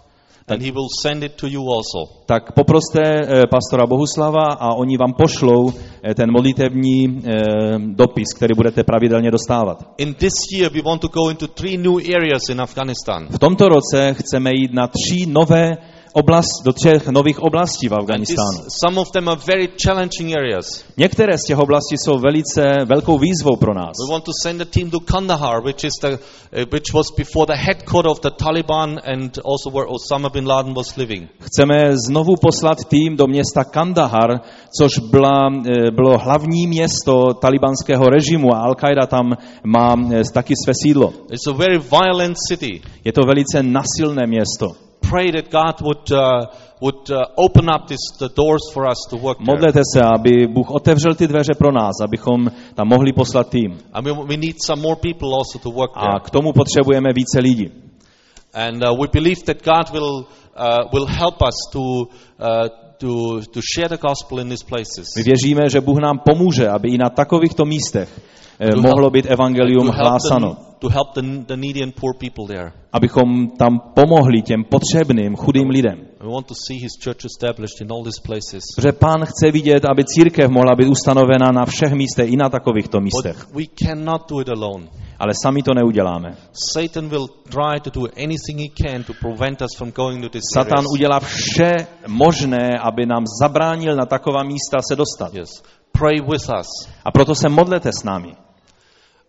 and 0.51 0.61
he 0.61 0.71
will 0.71 0.87
send 1.01 1.23
it 1.23 1.35
to 1.35 1.47
you 1.47 1.61
also. 1.61 2.21
tak 2.25 2.51
poproste 2.51 3.01
eh, 3.01 3.43
pastora 3.51 3.85
Bohuslava 3.87 4.55
a 4.59 4.73
oni 4.75 4.97
vám 4.97 5.13
pošlou 5.13 5.71
eh, 6.03 6.15
ten 6.15 6.31
modlitevní 6.31 7.05
eh, 7.07 7.39
dopis, 7.79 8.33
který 8.35 8.55
budete 8.55 8.83
pravidelně 8.83 9.31
dostávat. 9.31 9.77
In 9.97 10.13
this 10.13 10.33
year, 10.53 10.71
we 10.73 10.81
want 10.81 11.01
to 11.01 11.07
go 11.07 11.29
into 11.29 11.47
three 11.47 11.77
new 11.77 11.97
areas 12.15 12.49
in 12.49 12.61
Afghanistan. 12.61 13.27
V 13.29 13.39
tomto 13.39 13.67
roce 13.67 14.13
chceme 14.13 14.51
jít 14.53 14.73
na 14.73 14.87
tři 14.87 15.25
nové 15.25 15.77
oblast, 16.13 16.63
do 16.65 16.73
třech 16.73 17.07
nových 17.07 17.39
oblastí 17.39 17.87
v 17.87 17.93
Afganistánu. 17.93 18.59
some 18.85 18.99
of 19.01 19.11
them 19.11 19.29
are 19.29 19.41
very 19.47 19.67
challenging 19.85 20.35
areas. 20.35 20.83
Některé 20.97 21.37
z 21.37 21.43
těch 21.47 21.57
oblastí 21.57 21.95
jsou 21.97 22.19
velice 22.19 22.85
velkou 22.85 23.17
výzvou 23.17 23.55
pro 23.55 23.73
nás. 23.73 23.91
We 24.07 24.11
want 24.11 24.23
to 24.23 24.31
send 24.43 24.61
a 24.61 24.65
team 24.65 24.89
to 24.89 24.99
Kandahar, 24.99 25.63
which 25.63 25.83
is 25.83 25.93
the, 26.01 26.07
uh, 26.07 26.65
which 26.71 26.93
was 26.93 27.07
before 27.17 27.45
the 27.45 27.59
headquarter 27.59 28.11
of 28.11 28.19
the 28.21 28.29
Taliban 28.29 28.99
and 29.13 29.39
also 29.45 29.69
where 29.69 29.87
Osama 29.87 30.29
bin 30.29 30.47
Laden 30.47 30.73
was 30.73 30.97
living. 30.97 31.27
Chceme 31.39 31.97
znovu 32.07 32.35
poslat 32.41 32.77
tým 32.87 33.15
do 33.15 33.27
města 33.27 33.63
Kandahar, 33.63 34.41
což 34.79 34.99
byla, 34.99 35.49
eh, 35.65 35.91
bylo 35.91 36.17
hlavní 36.17 36.67
město 36.67 37.33
talibanského 37.33 38.09
režimu 38.09 38.47
a 38.53 38.61
Al-Qaida 38.67 39.07
tam 39.07 39.37
má 39.63 39.95
eh, 40.13 40.21
taky 40.33 40.53
své 40.65 40.73
sídlo. 40.83 41.13
It's 41.31 41.47
a 41.47 41.51
very 41.51 41.77
violent 41.77 42.37
city. 42.49 42.81
Je 43.05 43.13
to 43.13 43.21
velice 43.21 43.63
nasilné 43.63 44.27
město. 44.27 44.90
Pray 45.09 45.31
that 45.31 45.51
God 45.51 45.81
would, 45.81 46.11
uh, 46.11 46.45
would 46.81 47.09
uh, 47.09 47.25
open 47.35 47.69
up 47.75 47.87
this, 47.87 47.99
the 48.19 48.29
doors 48.35 48.61
for 48.73 48.87
us 48.87 48.97
to 49.09 49.17
work 49.17 49.37
there. 49.37 49.45
Modlete 49.45 49.81
se, 49.93 50.01
aby 50.01 50.47
Bůh 50.47 50.71
otevřel 50.71 51.15
ty 51.15 51.27
dveře 51.27 51.53
pro 51.57 51.71
nás, 51.71 51.91
abychom 52.03 52.47
tam 52.75 52.87
mohli 52.87 53.13
poslat 53.13 53.49
tým. 53.49 53.77
And 53.93 54.05
we, 54.05 54.13
we 54.13 54.37
need 54.37 54.55
some 54.65 54.81
more 54.81 54.95
people 54.95 55.29
also 55.33 55.59
to 55.59 55.69
work 55.71 55.91
A 55.95 55.99
there. 56.01 56.19
k 56.23 56.29
tomu 56.29 56.53
potřebujeme 56.53 57.09
více 57.13 57.39
lidí. 57.39 57.71
And 58.53 58.83
uh, 58.83 59.01
we 59.01 59.07
believe 59.13 59.41
that 59.45 59.57
God 59.63 59.89
will, 59.93 60.25
uh, 60.55 60.89
will 60.93 61.05
help 61.05 61.41
us 61.41 61.55
to, 61.71 61.81
uh, 61.81 62.67
to, 62.97 63.41
to 63.51 63.59
share 63.75 63.89
the 63.89 63.97
gospel 63.97 64.39
in 64.39 64.49
these 64.49 64.65
places. 64.65 65.07
My 65.17 65.23
věříme, 65.23 65.69
že 65.69 65.81
Bůh 65.81 65.99
nám 65.99 66.19
pomůže, 66.19 66.69
aby 66.69 66.89
i 66.89 66.97
na 66.97 67.09
takovýchto 67.09 67.65
místech 67.65 68.21
eh, 68.59 68.75
mohlo 68.75 69.09
být 69.09 69.25
evangelium 69.29 69.87
hlásano. 69.87 70.70
To 70.81 70.89
help 70.89 71.13
the, 71.13 71.21
the 71.21 71.57
needy 71.57 71.83
and 71.83 71.95
poor 71.95 72.13
people 72.13 72.47
there. 72.47 72.71
Abychom 72.93 73.49
tam 73.57 73.79
pomohli 73.93 74.41
těm 74.41 74.63
potřebným, 74.63 75.35
chudým 75.35 75.69
lidem. 75.69 75.99
We 76.19 76.29
want 76.33 76.47
to 76.47 76.53
see 76.67 76.79
His 76.79 76.91
church 77.03 77.25
established 77.25 77.81
in 77.81 77.91
all 77.91 78.03
these 78.03 78.21
places. 78.25 78.63
Protože 78.75 78.91
pán 78.91 79.25
chce 79.25 79.51
vidět, 79.51 79.85
aby 79.85 80.03
církev 80.05 80.49
mohla 80.49 80.75
být 80.75 80.87
ustanovena 80.87 81.51
na 81.51 81.65
všech 81.65 81.93
místech, 81.93 82.31
i 82.31 82.35
na 82.35 82.49
takovýchto 82.49 82.99
místech. 82.99 83.47
But 83.47 83.55
we 83.55 83.65
cannot 83.85 84.29
do 84.29 84.41
it 84.41 84.49
alone. 84.49 84.87
Ale 85.19 85.33
sami 85.43 85.63
to 85.63 85.73
neuděláme. 85.73 86.37
Satan 86.73 87.09
will 87.09 87.27
try 87.27 87.79
to 87.83 87.89
do 87.99 88.07
anything 88.17 88.59
he 88.59 88.69
can 88.83 89.03
to 89.03 89.13
prevent 89.13 89.61
us 89.61 89.77
from 89.77 89.91
going 89.91 90.23
to 90.23 90.29
these 90.29 90.45
Satan 90.53 90.85
udělá 90.93 91.19
vše 91.19 91.71
možné, 92.07 92.79
aby 92.79 93.05
nám 93.05 93.23
zabránil 93.41 93.95
na 93.95 94.05
taková 94.05 94.43
místa 94.43 94.77
se 94.91 94.95
dostat. 94.95 95.33
Yes. 95.33 95.63
Pray 95.91 96.21
with 96.21 96.49
us. 96.59 96.67
A 97.05 97.11
proto 97.11 97.35
se 97.35 97.49
modlete 97.49 97.89
s 97.99 98.03
námi. 98.03 98.35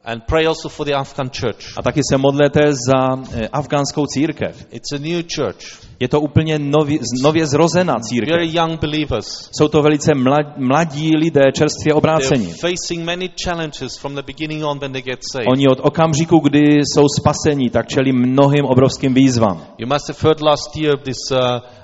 And 0.04 0.22
pray 0.26 0.46
also 0.46 0.68
for 0.68 0.86
the 0.86 0.94
Afghan 0.94 1.30
church. 1.30 1.64
A 1.76 1.82
taky 1.82 2.00
se 2.10 2.18
modlete 2.18 2.60
za 2.72 3.22
eh, 3.32 3.48
afgánskou 3.52 4.06
církev. 4.06 4.66
It's 4.70 4.92
a 4.92 4.98
new 4.98 5.22
church. 5.36 5.78
Je 6.00 6.08
to 6.08 6.20
úplně 6.20 6.58
nově, 6.58 6.98
nově 7.22 7.46
zrozená 7.46 7.92
Very 7.94 8.02
církev. 8.02 8.54
young 8.54 8.80
believers. 8.80 9.48
Jsou 9.58 9.68
to 9.68 9.82
velice 9.82 10.14
mlad, 10.14 10.58
mladí 10.58 11.16
lidé, 11.16 11.40
čerstvě 11.54 11.94
obrácení. 11.94 12.52
facing 12.52 13.04
many 13.04 13.30
challenges 13.44 13.96
from 13.96 14.14
the 14.14 14.22
beginning 14.22 14.64
on 14.64 14.78
when 14.78 14.92
they 14.92 15.02
get 15.02 15.20
saved. 15.32 15.48
Oni 15.48 15.68
od 15.68 15.78
okamžiku, 15.82 16.38
kdy 16.38 16.60
jsou 16.60 17.04
spasení, 17.20 17.70
tak 17.70 17.88
čelí 17.88 18.12
mnohým 18.12 18.64
obrovským 18.64 19.14
výzvám. 19.14 19.66
You 19.78 19.86
must 19.86 20.08
have 20.08 20.18
heard 20.22 20.40
last 20.42 20.76
year 20.76 20.98
this 20.98 21.30
uh, 21.30 21.38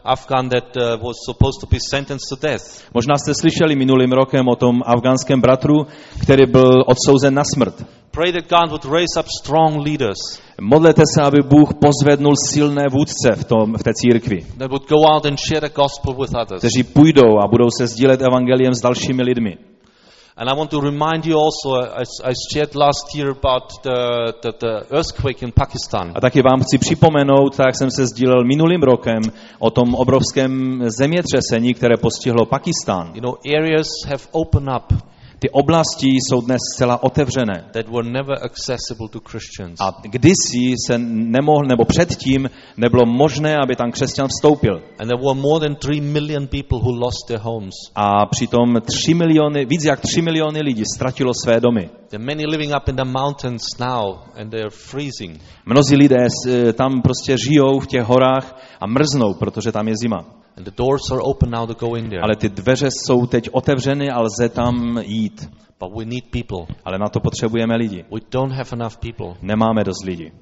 Afghan 0.05 0.49
that 0.49 0.77
uh, 0.77 0.83
was 1.07 1.17
supposed 1.27 1.61
to 1.61 1.67
be 1.67 1.79
sentenced 1.91 2.29
to 2.31 2.47
death. 2.47 2.65
Možná 2.95 3.15
jste 3.19 3.35
slyšeli 3.35 3.77
minulým 3.77 4.13
rokem 4.13 4.49
o 4.49 4.57
tom 4.57 4.83
afgánském 4.87 5.41
bratru, 5.41 5.87
který 6.23 6.47
byl 6.47 6.85
odsouzen 6.87 7.35
na 7.35 7.43
smrt. 7.55 7.85
Pray 8.19 8.33
that 8.33 8.49
God 8.49 8.71
would 8.71 8.85
raise 8.85 9.15
up 9.21 9.27
strong 9.43 9.79
leaders 9.87 10.19
Modlete 10.61 11.03
se, 11.15 11.23
aby 11.23 11.39
Bůh 11.43 11.75
pozvednul 11.75 12.35
silné 12.51 12.85
vůdce 12.91 13.33
v, 13.37 13.45
tom, 13.45 13.75
v 13.75 13.83
té 13.83 13.91
církvi, 13.95 14.47
that 14.59 14.71
would 14.71 14.89
go 14.89 14.97
out 14.97 15.27
and 15.27 15.39
share 15.49 15.61
the 15.61 15.75
gospel 15.75 16.15
with 16.15 16.35
others. 16.43 16.59
kteří 16.59 16.85
půjdou 16.85 17.39
a 17.45 17.47
budou 17.47 17.69
se 17.79 17.87
sdílet 17.87 18.23
evangeliem 18.23 18.75
s 18.75 18.81
dalšími 18.81 19.23
lidmi. 19.23 19.57
And 20.37 20.49
I 20.49 20.57
want 20.57 20.71
to 20.71 20.81
remind 20.81 21.27
you 21.27 21.39
also, 21.39 21.83
I, 21.83 22.05
I 22.25 22.33
shared 22.53 22.75
last 22.75 23.15
year 23.15 23.31
about 23.31 23.65
the, 23.83 24.33
the, 24.43 24.53
the 24.61 24.97
earthquake 24.97 25.43
in 25.43 25.53
Pakistan. 25.53 26.13
A 26.15 26.21
taky 26.21 26.43
vám 26.43 26.61
chci 26.61 26.79
připomenout, 26.79 27.57
tak 27.57 27.67
jak 27.67 27.77
jsem 27.77 27.91
se 27.91 28.07
sdílel 28.07 28.45
minulým 28.45 28.83
rokem, 28.83 29.23
o 29.59 29.71
tom 29.71 29.95
obrovském 29.95 30.83
zemětřesení, 30.99 31.75
které 31.75 31.97
postihlo 31.97 32.47
Pakistán. 32.47 33.11
You 33.15 33.21
know, 33.21 33.35
areas 33.59 33.87
have 34.09 34.23
opened 34.33 34.69
up 34.77 35.03
Ty 35.41 35.51
oblasti 35.51 36.07
jsou 36.07 36.41
dnes 36.41 36.59
zcela 36.75 37.03
otevřené. 37.03 37.65
that 37.73 37.89
were 37.89 38.11
never 38.11 38.39
accessible 38.45 39.09
to 39.11 39.21
Christians. 39.31 39.81
A 39.81 39.95
kdysi 40.03 40.75
se 40.87 40.99
nemohl, 40.99 41.65
nebo 41.69 41.85
předtím 41.85 42.51
nebylo 42.77 43.07
možné, 43.07 43.57
aby 43.57 43.77
tam 43.77 43.93
křesťan 43.93 44.29
vstoupil. 44.29 44.83
And 44.99 45.09
there 45.09 45.23
were 45.23 45.41
more 45.41 45.61
than 45.61 45.77
3 45.77 46.01
million 46.01 46.47
people 46.47 46.79
who 46.79 46.91
lost 46.91 47.27
their 47.29 47.41
homes. 47.41 47.75
A 47.95 48.27
přitom 48.27 48.81
3 48.81 49.15
miliony, 49.15 49.65
víc 49.65 49.85
jak 49.85 50.01
3 50.01 50.23
miliony 50.23 50.61
lidí 50.63 50.83
ztratilo 50.95 51.33
své 51.45 51.61
domy. 51.61 51.91
There 52.11 52.23
are 52.23 52.27
many 52.27 52.47
living 52.47 52.73
up 52.77 52.89
in 52.89 52.97
the 52.97 53.05
mountains 53.05 53.63
now 53.79 54.19
and 54.35 54.51
they're 54.51 54.71
freezing. 54.71 55.41
Mnozí 55.67 55.97
lidé 55.97 56.27
s- 56.27 56.73
tam 56.75 57.03
prostě 57.03 57.37
žijou 57.49 57.81
v 57.81 57.87
těch 57.87 58.03
horách 58.05 58.57
a 58.81 58.87
mrznou, 58.87 59.35
protože 59.35 59.73
tam 59.73 59.89
je 59.89 59.95
zima. 60.03 60.25
And 60.57 60.65
the 60.65 60.71
doors 60.77 61.11
are 61.13 61.21
open 61.23 61.51
now 61.51 61.67
to 61.67 61.75
go 61.87 61.97
in 61.97 62.09
there. 62.09 62.21
Ale 62.23 62.37
ty 62.37 62.49
dveře 62.49 62.89
jsou 62.91 63.27
teď 63.27 63.49
otevřeny 63.53 64.11
a 64.11 64.21
lze 64.21 64.49
tam 64.49 64.99
jít. 65.03 65.51
But 65.81 65.91
we 65.99 66.05
need 66.05 66.25
people. 66.31 66.77
Ale 66.85 66.99
na 66.99 67.09
to 67.09 67.21
potřebujeme 67.21 67.77
lidi. 67.77 68.05
We 68.15 68.21
don't 68.31 68.53
have 68.53 68.69
enough 68.73 68.97
people. 68.97 69.35
Nemáme 69.43 69.85
dost 69.85 70.05
lidí. 70.05 70.33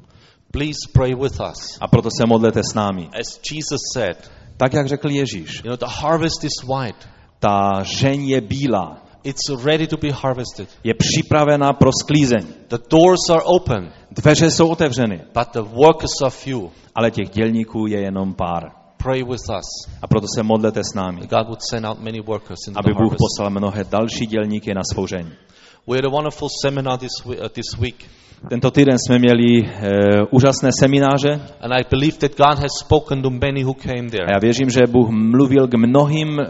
Please 0.50 0.78
pray 0.92 1.14
with 1.14 1.40
us. 1.52 1.78
A 1.80 1.88
proto 1.88 2.08
se 2.20 2.26
modlete 2.26 2.62
s 2.62 2.74
námi. 2.74 3.08
As 3.20 3.40
Jesus 3.52 3.80
said, 3.94 4.30
Tak, 4.56 4.72
jak 4.72 4.86
řekl 4.88 5.10
Ježíš, 5.10 5.54
you 5.56 5.62
know, 5.70 5.76
the 5.76 5.86
harvest 5.88 6.44
is 6.44 6.52
white. 6.68 7.08
ta 7.38 7.82
žeň 7.82 8.28
je 8.28 8.40
bílá, 8.40 9.02
It's 9.26 9.64
ready 9.64 9.86
to 9.86 9.96
be 9.96 10.08
harvested. 10.12 10.68
je 10.84 10.94
připravena 10.94 11.72
pro 11.72 11.90
sklízeň. 12.02 12.46
The 12.68 12.78
doors 12.90 13.30
are 13.30 13.42
open, 13.44 13.92
Dveře 14.10 14.50
jsou 14.50 14.68
otevřeny, 14.68 15.20
but 15.34 15.48
the 15.52 15.60
workers 15.62 16.22
are 16.22 16.30
few. 16.30 16.70
ale 16.94 17.10
těch 17.10 17.28
dělníků 17.30 17.86
je 17.86 18.00
jenom 18.00 18.34
pár. 18.34 18.62
Pray 18.96 19.22
with 19.22 19.42
us. 19.58 19.96
A 20.02 20.06
proto 20.06 20.26
se 20.36 20.42
modlete 20.42 20.84
s 20.84 20.94
námi, 20.94 21.20
God 21.20 21.46
would 21.46 21.62
send 21.70 21.86
out 21.86 21.98
many 21.98 22.20
workers 22.20 22.58
aby 22.68 22.90
the 22.90 22.94
Bůh 22.94 22.98
harvest. 22.98 23.18
poslal 23.18 23.50
mnohé 23.50 23.84
další 23.84 24.26
dělníky 24.26 24.74
na 24.74 24.82
svou 24.92 25.06
žeň. 25.06 25.26
We 25.88 25.96
had 25.96 26.04
a 26.04 26.10
wonderful 26.10 26.48
seminar 26.62 26.98
this, 26.98 27.12
uh, 27.26 27.48
this 27.48 27.78
week. 27.78 28.04
Tento 28.48 28.70
týden 28.70 28.96
jsme 28.98 29.18
měli 29.18 29.62
uh, 29.62 29.68
úžasné 30.30 30.70
semináře 30.80 31.40
And 31.60 31.72
I 31.72 31.84
believe 31.90 32.16
that 32.18 32.36
God 32.36 32.58
has 32.58 32.72
spoken 32.80 33.22
to 33.22 33.30
many 33.30 33.62
who 33.64 33.74
came 33.74 34.06
a 34.06 34.10
there. 34.10 34.26
já 34.28 34.38
věřím, 34.40 34.70
že 34.70 34.80
Bůh 34.86 35.08
mluvil 35.10 35.68
k 35.68 35.74
mnohým 35.74 36.28
uh, 36.28 36.44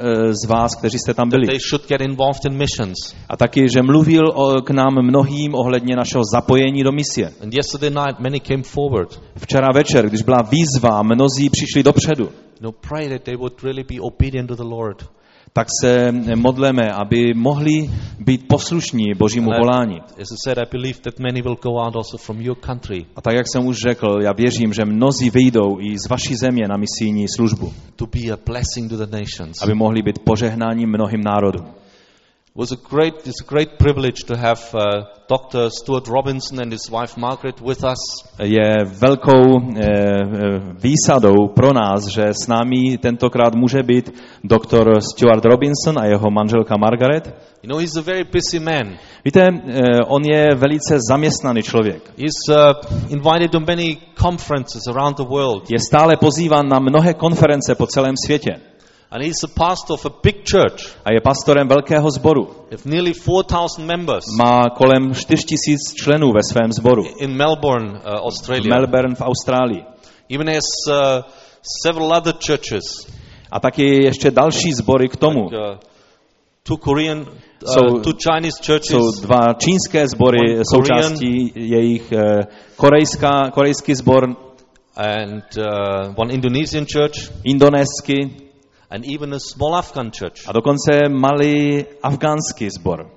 z 0.45 0.49
vás, 0.49 0.75
kteří 0.75 0.99
jste 0.99 1.14
tam 1.14 1.28
byli. 1.28 1.47
They 1.47 1.59
should 1.71 1.88
get 1.88 2.00
involved 2.00 2.45
in 2.45 2.57
missions. 2.59 2.97
A 3.28 3.37
taky, 3.37 3.69
že 3.75 3.83
mluvil 3.83 4.28
o, 4.35 4.62
k 4.62 4.71
nám 4.71 4.95
mnohým 5.02 5.55
ohledně 5.55 5.97
našeho 5.97 6.23
zapojení 6.33 6.83
do 6.83 6.93
misie. 6.93 7.33
And 7.43 7.55
yesterday 7.55 7.90
night, 7.90 8.19
many 8.19 8.40
came 8.40 8.62
forward. 8.62 9.21
Včera 9.38 9.69
večer, 9.75 10.09
když 10.09 10.23
byla 10.23 10.43
výzva, 10.50 11.02
mnozí 11.02 11.50
přišli 11.50 11.83
dopředu, 11.83 12.31
know, 12.61 12.73
pray 12.73 13.09
that 13.09 13.25
they 13.25 13.37
would 13.37 13.62
really 13.62 13.85
be 13.85 14.00
obedient 14.00 14.49
to 14.49 14.57
the 14.57 14.69
Lord. 14.69 15.05
Tak 15.57 15.69
se 15.81 16.13
modleme, 16.37 16.93
aby 16.93 17.35
mohli 17.35 17.91
být 18.21 18.49
poslušní 18.49 19.05
Božímu 19.19 19.51
volání. 19.59 20.01
A 23.17 23.21
tak, 23.21 23.35
jak 23.35 23.47
jsem 23.53 23.67
už 23.67 23.77
řekl, 23.89 24.19
já 24.23 24.33
věřím, 24.33 24.73
že 24.73 24.85
mnozí 24.85 25.31
vyjdou 25.31 25.81
i 25.81 25.99
z 25.99 26.09
vaší 26.11 26.37
země 26.37 26.69
na 26.69 26.77
misijní 26.77 27.27
službu, 27.37 27.73
aby 29.63 29.75
mohli 29.75 30.03
být 30.03 30.19
požehnáním 30.19 30.89
mnohým 30.89 31.21
národům. 31.21 31.67
Was 32.59 32.73
a 32.73 32.77
great, 32.77 33.27
it's 33.27 33.43
a 33.43 33.45
great 33.45 33.79
privilege 33.79 34.25
to 34.29 34.35
have 34.35 34.75
uh, 34.75 35.05
Dr. 35.29 35.69
Stuart 35.69 36.09
Robinson 36.09 36.59
and 36.59 36.73
his 36.73 36.91
wife 36.91 37.19
Margaret 37.19 37.61
with 37.61 37.85
us. 37.85 37.99
Je 38.39 38.75
velkou 38.85 39.61
eh, 39.77 39.85
eh, 39.85 40.61
výsadou 40.73 41.49
pro 41.49 41.73
nás, 41.73 42.07
že 42.07 42.23
s 42.33 42.47
námi 42.49 42.99
tentokrát 42.99 43.55
může 43.55 43.83
být 43.83 44.15
doktor 44.45 45.01
Stuart 45.01 45.45
Robinson 45.45 45.99
a 45.99 46.05
jeho 46.05 46.31
manželka 46.31 46.77
Margaret. 46.77 47.35
You 47.63 47.69
know, 47.69 47.81
he's 47.81 47.97
a 47.97 48.03
very 48.03 48.25
busy 48.25 48.61
man. 48.61 48.97
Víte, 49.25 49.49
eh, 49.49 49.83
on 50.07 50.23
je 50.25 50.55
velice 50.55 50.99
zaměstnaný 51.11 51.63
člověk. 51.63 52.13
He's 52.19 52.41
uh, 52.49 52.57
invited 53.09 53.51
to 53.51 53.61
many 53.61 53.99
conferences 54.23 54.83
around 54.89 55.17
the 55.17 55.25
world. 55.29 55.71
Je 55.71 55.79
stále 55.89 56.17
pozýván 56.17 56.69
na 56.69 56.79
mnohé 56.79 57.15
konference 57.15 57.75
po 57.75 57.87
celém 57.87 58.15
světě. 58.27 58.61
And 59.11 59.23
he's 59.25 59.45
a 59.45 59.49
pastor 59.49 59.93
of 59.95 60.07
a 60.07 60.11
big 60.23 60.37
church 60.45 60.89
A 61.05 61.13
je 61.13 61.21
pastorem 61.21 61.69
velkého 61.69 62.11
sboru. 62.11 62.49
with 62.71 62.85
nearly 62.87 63.13
4,000 63.15 63.87
members 63.87 64.25
Má 64.39 64.71
kolem 64.77 65.15
4000 65.15 65.95
členů 66.03 66.33
ve 66.33 66.41
svém 66.43 66.73
sboru. 66.73 67.05
in 67.21 67.37
Melbourne, 67.37 67.91
uh, 67.91 67.99
V 67.99 68.21
Australia. 68.23 68.77
Melbourne 68.79 69.15
v 69.15 69.21
Austrálii. 69.23 69.83
Even 70.35 70.49
has 70.49 70.65
uh, 70.91 71.23
several 71.83 72.13
other 72.13 72.35
churches, 72.47 72.83
A 73.51 73.61
taky 73.61 74.05
ještě 74.05 74.31
další 74.31 74.73
sbory 74.73 75.09
k 75.09 75.17
tomu. 75.17 75.43
like, 75.45 75.57
uh, 75.57 75.79
two 76.63 76.77
Korean, 76.77 77.19
uh, 77.21 77.27
So- 77.75 78.01
two 78.01 78.13
Chinese 78.33 78.59
churches, 78.67 78.91
Jsou 78.91 79.21
dva 79.21 79.55
čínské 79.59 80.09
sbory 80.09 80.59
součástí 80.75 81.53
jejich 81.55 82.13
eh, 82.13 82.47
korejská, 82.77 83.51
korejský 83.51 83.95
sbor, 83.95 84.37
and 84.97 85.45
uh, 85.59 86.15
one 86.17 86.33
Indonesian 86.35 86.87
church, 86.93 87.31
indonéský 87.45 88.46
and 88.90 89.05
even 89.05 89.33
a 89.33 89.40
small 89.40 89.76
Afghan 89.76 90.11
church. 90.11 90.45
a 90.47 90.52
dokonce 90.52 91.09
malý 91.09 91.85
afgánský 92.02 92.71
sbor. 92.71 93.11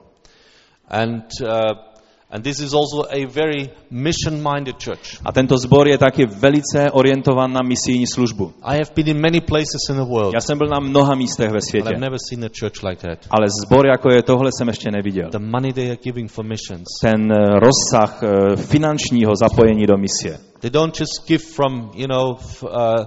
And, 0.89 1.23
uh, 1.41 1.88
and 2.31 2.43
this 2.43 2.59
is 2.59 2.73
also 2.73 3.03
a 3.09 3.25
very 3.25 3.69
mission-minded 3.91 4.75
church. 4.79 5.19
A 5.25 5.31
tento 5.31 5.57
sbor 5.57 5.87
je 5.87 5.97
taky 5.97 6.25
velice 6.25 6.91
orientovan 6.91 7.53
na 7.53 7.61
misijní 7.61 8.07
službu. 8.07 8.53
I 8.61 8.73
have 8.73 8.91
been 8.95 9.07
in 9.07 9.21
many 9.21 9.41
places 9.41 9.89
in 9.89 9.95
the 9.95 10.05
world, 10.05 10.33
Já 10.33 10.41
jsem 10.41 10.57
byl 10.57 10.67
na 10.67 10.79
mnoha 10.79 11.15
místech 11.15 11.47
ve 11.47 11.57
but 11.57 11.69
světě, 11.69 11.89
I've 11.89 11.99
never 11.99 12.19
seen 12.29 12.45
a 12.45 12.49
church 12.59 12.83
like 12.83 13.07
that. 13.07 13.19
ale 13.29 13.47
sbor 13.65 13.87
jako 13.87 14.09
je 14.11 14.23
tohle 14.23 14.51
jsem 14.57 14.67
ještě 14.67 14.91
neviděl. 14.91 15.29
The 15.29 15.39
money 15.39 15.73
they 15.73 15.85
are 15.87 15.97
giving 16.03 16.31
for 16.31 16.45
missions. 16.45 16.85
Ten 17.01 17.31
eh, 17.31 17.59
rozsah 17.59 18.23
eh, 18.23 18.55
finančního 18.55 19.35
zapojení 19.35 19.85
do 19.87 19.97
misie. 19.97 20.39
They 20.59 20.69
don't 20.69 20.99
just 20.99 21.27
give 21.27 21.43
from, 21.55 21.91
you 21.95 22.07
know, 22.07 22.35
uh, 22.63 23.05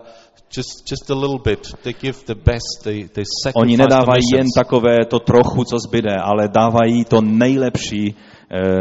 just, 0.57 0.91
just 0.91 1.11
a 1.11 1.15
little 1.15 1.39
bit. 1.45 1.75
They 1.83 1.93
give 1.93 2.19
the 2.27 2.35
best. 2.35 2.85
They, 2.85 3.09
they 3.09 3.25
sacrifice 3.43 3.61
Oni 3.61 3.77
nedávají 3.77 4.23
jen 4.35 4.47
takové 4.57 4.97
to 5.09 5.19
trochu, 5.19 5.65
co 5.65 5.79
zbyde, 5.79 6.17
ale 6.17 6.49
dávají 6.49 7.05
to 7.05 7.21
nejlepší 7.21 8.15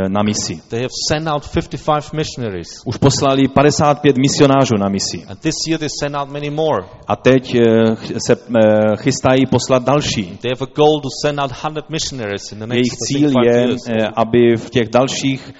na 0.09 0.23
misi. 0.23 0.61
They 0.69 0.79
have 0.81 0.91
sent 1.09 1.27
out 1.27 1.47
55 1.47 2.13
missionaries. 2.13 2.67
Už 2.85 2.97
poslali 2.97 3.47
55 3.47 4.17
misionářů 4.17 4.77
na 4.77 4.89
misi. 4.89 5.25
And 5.29 5.39
this 5.39 5.55
year 5.67 5.79
they 5.79 5.89
sent 6.03 6.15
out 6.15 6.29
many 6.29 6.49
more. 6.49 6.85
A 7.07 7.15
teď 7.15 7.55
eh, 7.55 7.95
se 8.27 8.33
eh, 8.35 8.97
chystají 8.97 9.45
poslat 9.45 9.83
další. 9.83 10.37
They 10.41 10.51
have 10.59 10.71
a 10.71 10.75
goal 10.75 11.01
to 11.01 11.09
send 11.25 11.39
out 11.39 11.51
100 11.51 11.89
missionaries 11.89 12.51
in 12.51 12.59
the 12.59 12.65
Jejich 12.73 12.91
next 12.91 13.07
think, 13.07 13.19
cíl 13.29 13.33
je, 13.45 13.59
years. 13.59 13.81
eh, 13.89 14.07
aby 14.15 14.55
v 14.57 14.69
těch 14.69 14.89
dalších, 14.89 15.53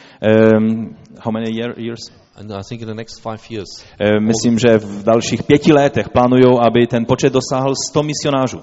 um, 0.58 0.96
how 1.24 1.32
many 1.34 1.50
year, 1.60 1.74
years? 1.80 2.00
And 2.36 2.52
I 2.52 2.62
think 2.70 2.82
in 2.82 2.88
the 2.88 2.94
next 2.96 3.22
five 3.22 3.42
years. 3.50 3.70
Eh, 4.00 4.20
Myslím, 4.20 4.60
že 4.60 4.78
v 4.78 5.04
dalších 5.04 5.44
pěti 5.44 5.74
letech 5.74 6.10
plánují, 6.10 6.44
aby 6.68 6.88
ten 6.88 7.06
počet 7.06 7.34
dosáhl 7.34 7.74
100 7.90 8.04
misionářů. 8.04 8.60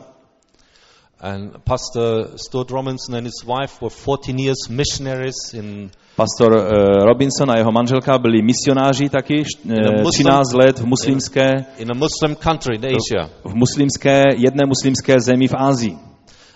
And 1.20 1.50
Pastor 1.64 2.38
Stuart 2.38 2.70
Robinson 2.70 3.14
and 3.14 3.26
his 3.26 3.42
wife 3.44 3.83
were 3.83 3.90
14 3.90 4.38
years 4.38 4.68
missionaries 4.70 5.35
in 5.52 5.90
Pastor 6.16 6.52
eh, 6.57 7.04
Robinson 7.04 7.50
a 7.50 7.57
jeho 7.57 7.72
manželka 7.72 8.18
byli 8.18 8.42
misionáři 8.42 9.09
taky, 9.09 9.42
eh, 9.70 10.02
muslim- 10.02 10.12
13 10.12 10.52
let 10.52 10.78
v 10.78 10.85
muslimské, 10.87 11.64
in 11.78 11.90
a 11.90 11.94
Muslim 11.94 12.35
country 12.37 12.76
in 12.76 12.85
Asia. 12.87 13.31
v 13.44 13.54
muslimské, 13.54 14.24
jedné 14.37 14.66
muslimské 14.66 15.20
zemi 15.20 15.48
v 15.48 15.54
Ázii. 15.54 15.98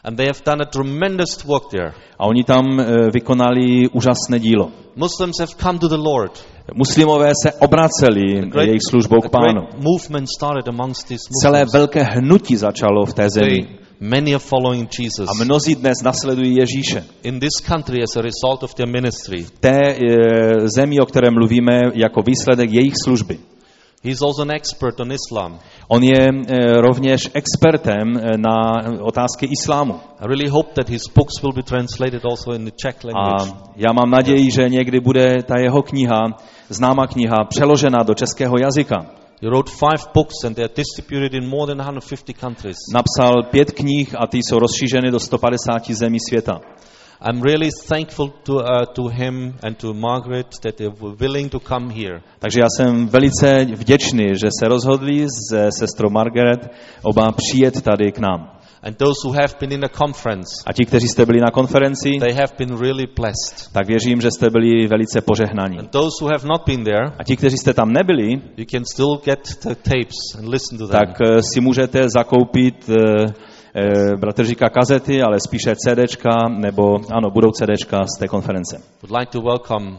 And 0.04 0.16
they 0.16 0.26
have 0.26 0.40
done 0.46 0.62
a 0.62 0.66
tremendous 0.66 1.44
work 1.44 1.70
there. 1.70 1.92
A 2.18 2.26
oni 2.26 2.44
tam 2.44 2.80
eh, 2.80 3.10
vykonali 3.14 3.88
úžasné 3.92 4.38
dílo. 4.38 4.70
Muslims 4.96 5.38
have 5.40 5.52
come 5.62 5.78
to 5.78 5.88
the 5.88 5.98
Lord. 5.98 6.32
Muslimové 6.74 7.32
se 7.42 7.52
obraceli 7.52 8.50
jejich 8.60 8.82
službou 8.90 9.20
k 9.20 9.30
pánu. 9.30 9.60
great 9.60 9.74
Celé 11.42 11.64
velké 11.74 12.02
hnutí 12.02 12.56
začalo 12.56 13.06
v 13.06 13.14
té 13.14 13.30
zemi. 13.30 13.46
They, 13.46 13.81
many 14.02 14.34
are 14.34 14.38
following 14.38 14.88
Jesus. 14.98 15.28
A 15.28 15.44
mnozí 15.44 15.74
dnes 15.74 16.02
nasledují 16.04 16.56
Ježíše. 16.56 17.04
In 17.22 17.40
this 17.40 17.60
country 17.68 18.02
as 18.02 18.16
a 18.16 18.22
result 18.22 18.62
of 18.62 18.74
their 18.74 18.88
ministry. 18.88 19.46
Té 19.60 19.80
e, 19.80 19.98
zemi, 20.76 21.00
o 21.00 21.06
které 21.06 21.30
mluvíme, 21.30 21.80
jako 21.94 22.22
výsledek 22.22 22.70
jejich 22.72 22.94
služby. 23.04 23.38
He's 24.04 24.22
also 24.22 24.42
an 24.42 24.50
expert 24.50 25.00
on 25.00 25.12
Islam. 25.12 25.58
On 25.88 26.02
je 26.02 26.28
e, 26.28 26.72
rovněž 26.72 27.30
expertem 27.34 28.16
e, 28.16 28.38
na 28.38 28.82
otázky 29.00 29.46
islámu. 29.46 29.94
I 30.20 30.26
really 30.26 30.48
hope 30.48 30.72
that 30.74 30.88
his 30.88 31.02
books 31.14 31.42
will 31.42 31.52
be 31.52 31.62
translated 31.62 32.24
also 32.24 32.52
in 32.52 32.64
the 32.64 32.70
Czech 32.70 33.04
language. 33.04 33.50
A 33.50 33.72
já 33.76 33.92
mám 33.92 34.10
naději, 34.10 34.50
že 34.50 34.68
někdy 34.68 35.00
bude 35.00 35.42
ta 35.42 35.58
jeho 35.58 35.82
kniha, 35.82 36.22
známá 36.68 37.06
kniha, 37.06 37.44
přeložena 37.48 38.02
do 38.02 38.14
českého 38.14 38.54
jazyka. 38.58 39.21
He 39.42 39.48
wrote 39.48 39.68
five 39.68 40.12
books 40.14 40.44
and 40.44 40.54
they 40.54 40.62
are 40.62 40.74
distributed 40.74 41.34
in 41.34 41.48
more 41.48 41.66
than 41.66 41.78
150 41.78 42.32
countries. 42.32 42.76
Napsal 42.94 43.42
pět 43.50 43.72
knih 43.72 44.14
a 44.18 44.26
ty 44.26 44.38
jsou 44.38 44.58
rozšířeny 44.58 45.10
do 45.10 45.20
150 45.20 45.90
zemí 45.90 46.18
světa. 46.28 46.60
I'm 47.30 47.42
really 47.42 47.70
thankful 47.88 48.28
to, 48.28 48.54
uh, 48.54 48.84
to 48.94 49.08
him 49.08 49.54
and 49.62 49.78
to 49.78 49.94
Margaret 49.94 50.46
that 50.62 50.76
they 50.76 50.88
were 50.88 51.16
willing 51.16 51.50
to 51.50 51.60
come 51.60 51.92
here. 51.94 52.22
Takže 52.38 52.60
já 52.60 52.66
jsem 52.76 53.06
velice 53.06 53.64
vděčný, 53.64 54.26
že 54.28 54.48
se 54.60 54.68
rozhodli 54.68 55.26
se 55.48 55.68
sestrou 55.78 56.10
Margaret 56.10 56.70
oba 57.02 57.32
přijet 57.32 57.82
tady 57.82 58.12
k 58.12 58.18
nám. 58.18 58.51
And 58.82 58.96
those 58.96 59.14
who 59.24 59.32
have 59.32 59.54
been 59.60 59.72
in 59.72 59.80
the 59.80 59.88
conference, 59.88 60.50
A 60.66 60.72
ti, 60.72 60.84
kteří 60.84 61.08
jste 61.08 61.26
byli 61.26 61.40
na 61.40 61.50
konferenci, 61.50 62.10
they 62.20 62.32
have 62.34 62.52
been 62.58 62.78
really 62.80 63.06
blessed. 63.16 63.72
tak 63.72 63.86
věřím, 63.86 64.20
že 64.20 64.30
jste 64.30 64.50
byli 64.50 64.86
velice 64.86 65.20
požehnaní. 65.20 65.78
And 65.78 65.90
those 65.90 66.16
who 66.20 66.28
have 66.28 66.48
not 66.48 66.62
been 66.66 66.84
there, 66.84 67.06
A 67.18 67.24
ti, 67.24 67.36
kteří 67.36 67.56
jste 67.58 67.74
tam 67.74 67.92
nebyli, 67.92 68.30
you 68.56 68.64
can 68.70 68.84
still 68.92 69.16
get 69.24 69.40
the 69.62 69.74
tapes 69.74 70.34
and 70.38 70.48
listen 70.48 70.78
to 70.78 70.86
them. 70.86 71.00
tak 71.00 71.08
eh, 71.20 71.42
si 71.54 71.60
můžete 71.60 72.08
zakoupit, 72.08 72.90
eh, 72.90 73.26
eh, 73.74 74.16
bratr 74.16 74.44
říká 74.44 74.68
kazety, 74.68 75.22
ale 75.22 75.36
spíše 75.40 75.74
CDčka, 75.76 76.30
nebo 76.48 76.98
ano, 77.12 77.30
budou 77.30 77.50
CDčka 77.50 77.98
z 78.16 78.18
té 78.18 78.28
konference. 78.28 78.80
Would 79.02 79.18
like 79.18 79.32
to 79.32 79.40
welcome 79.40 79.98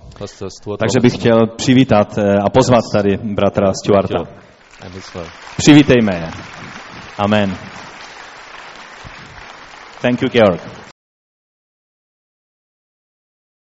Takže 0.80 1.00
bych 1.02 1.14
chtěl 1.14 1.48
přivítat 1.56 2.18
eh, 2.18 2.38
a 2.38 2.50
pozvat 2.50 2.84
tady 2.94 3.18
bratra 3.18 3.72
Stuarta. 3.84 4.24
Přivítejme 5.58 6.16
je. 6.16 6.30
Amen. 7.18 7.73
Thank 10.04 10.22
you, 10.22 10.28
Georg. 10.30 10.83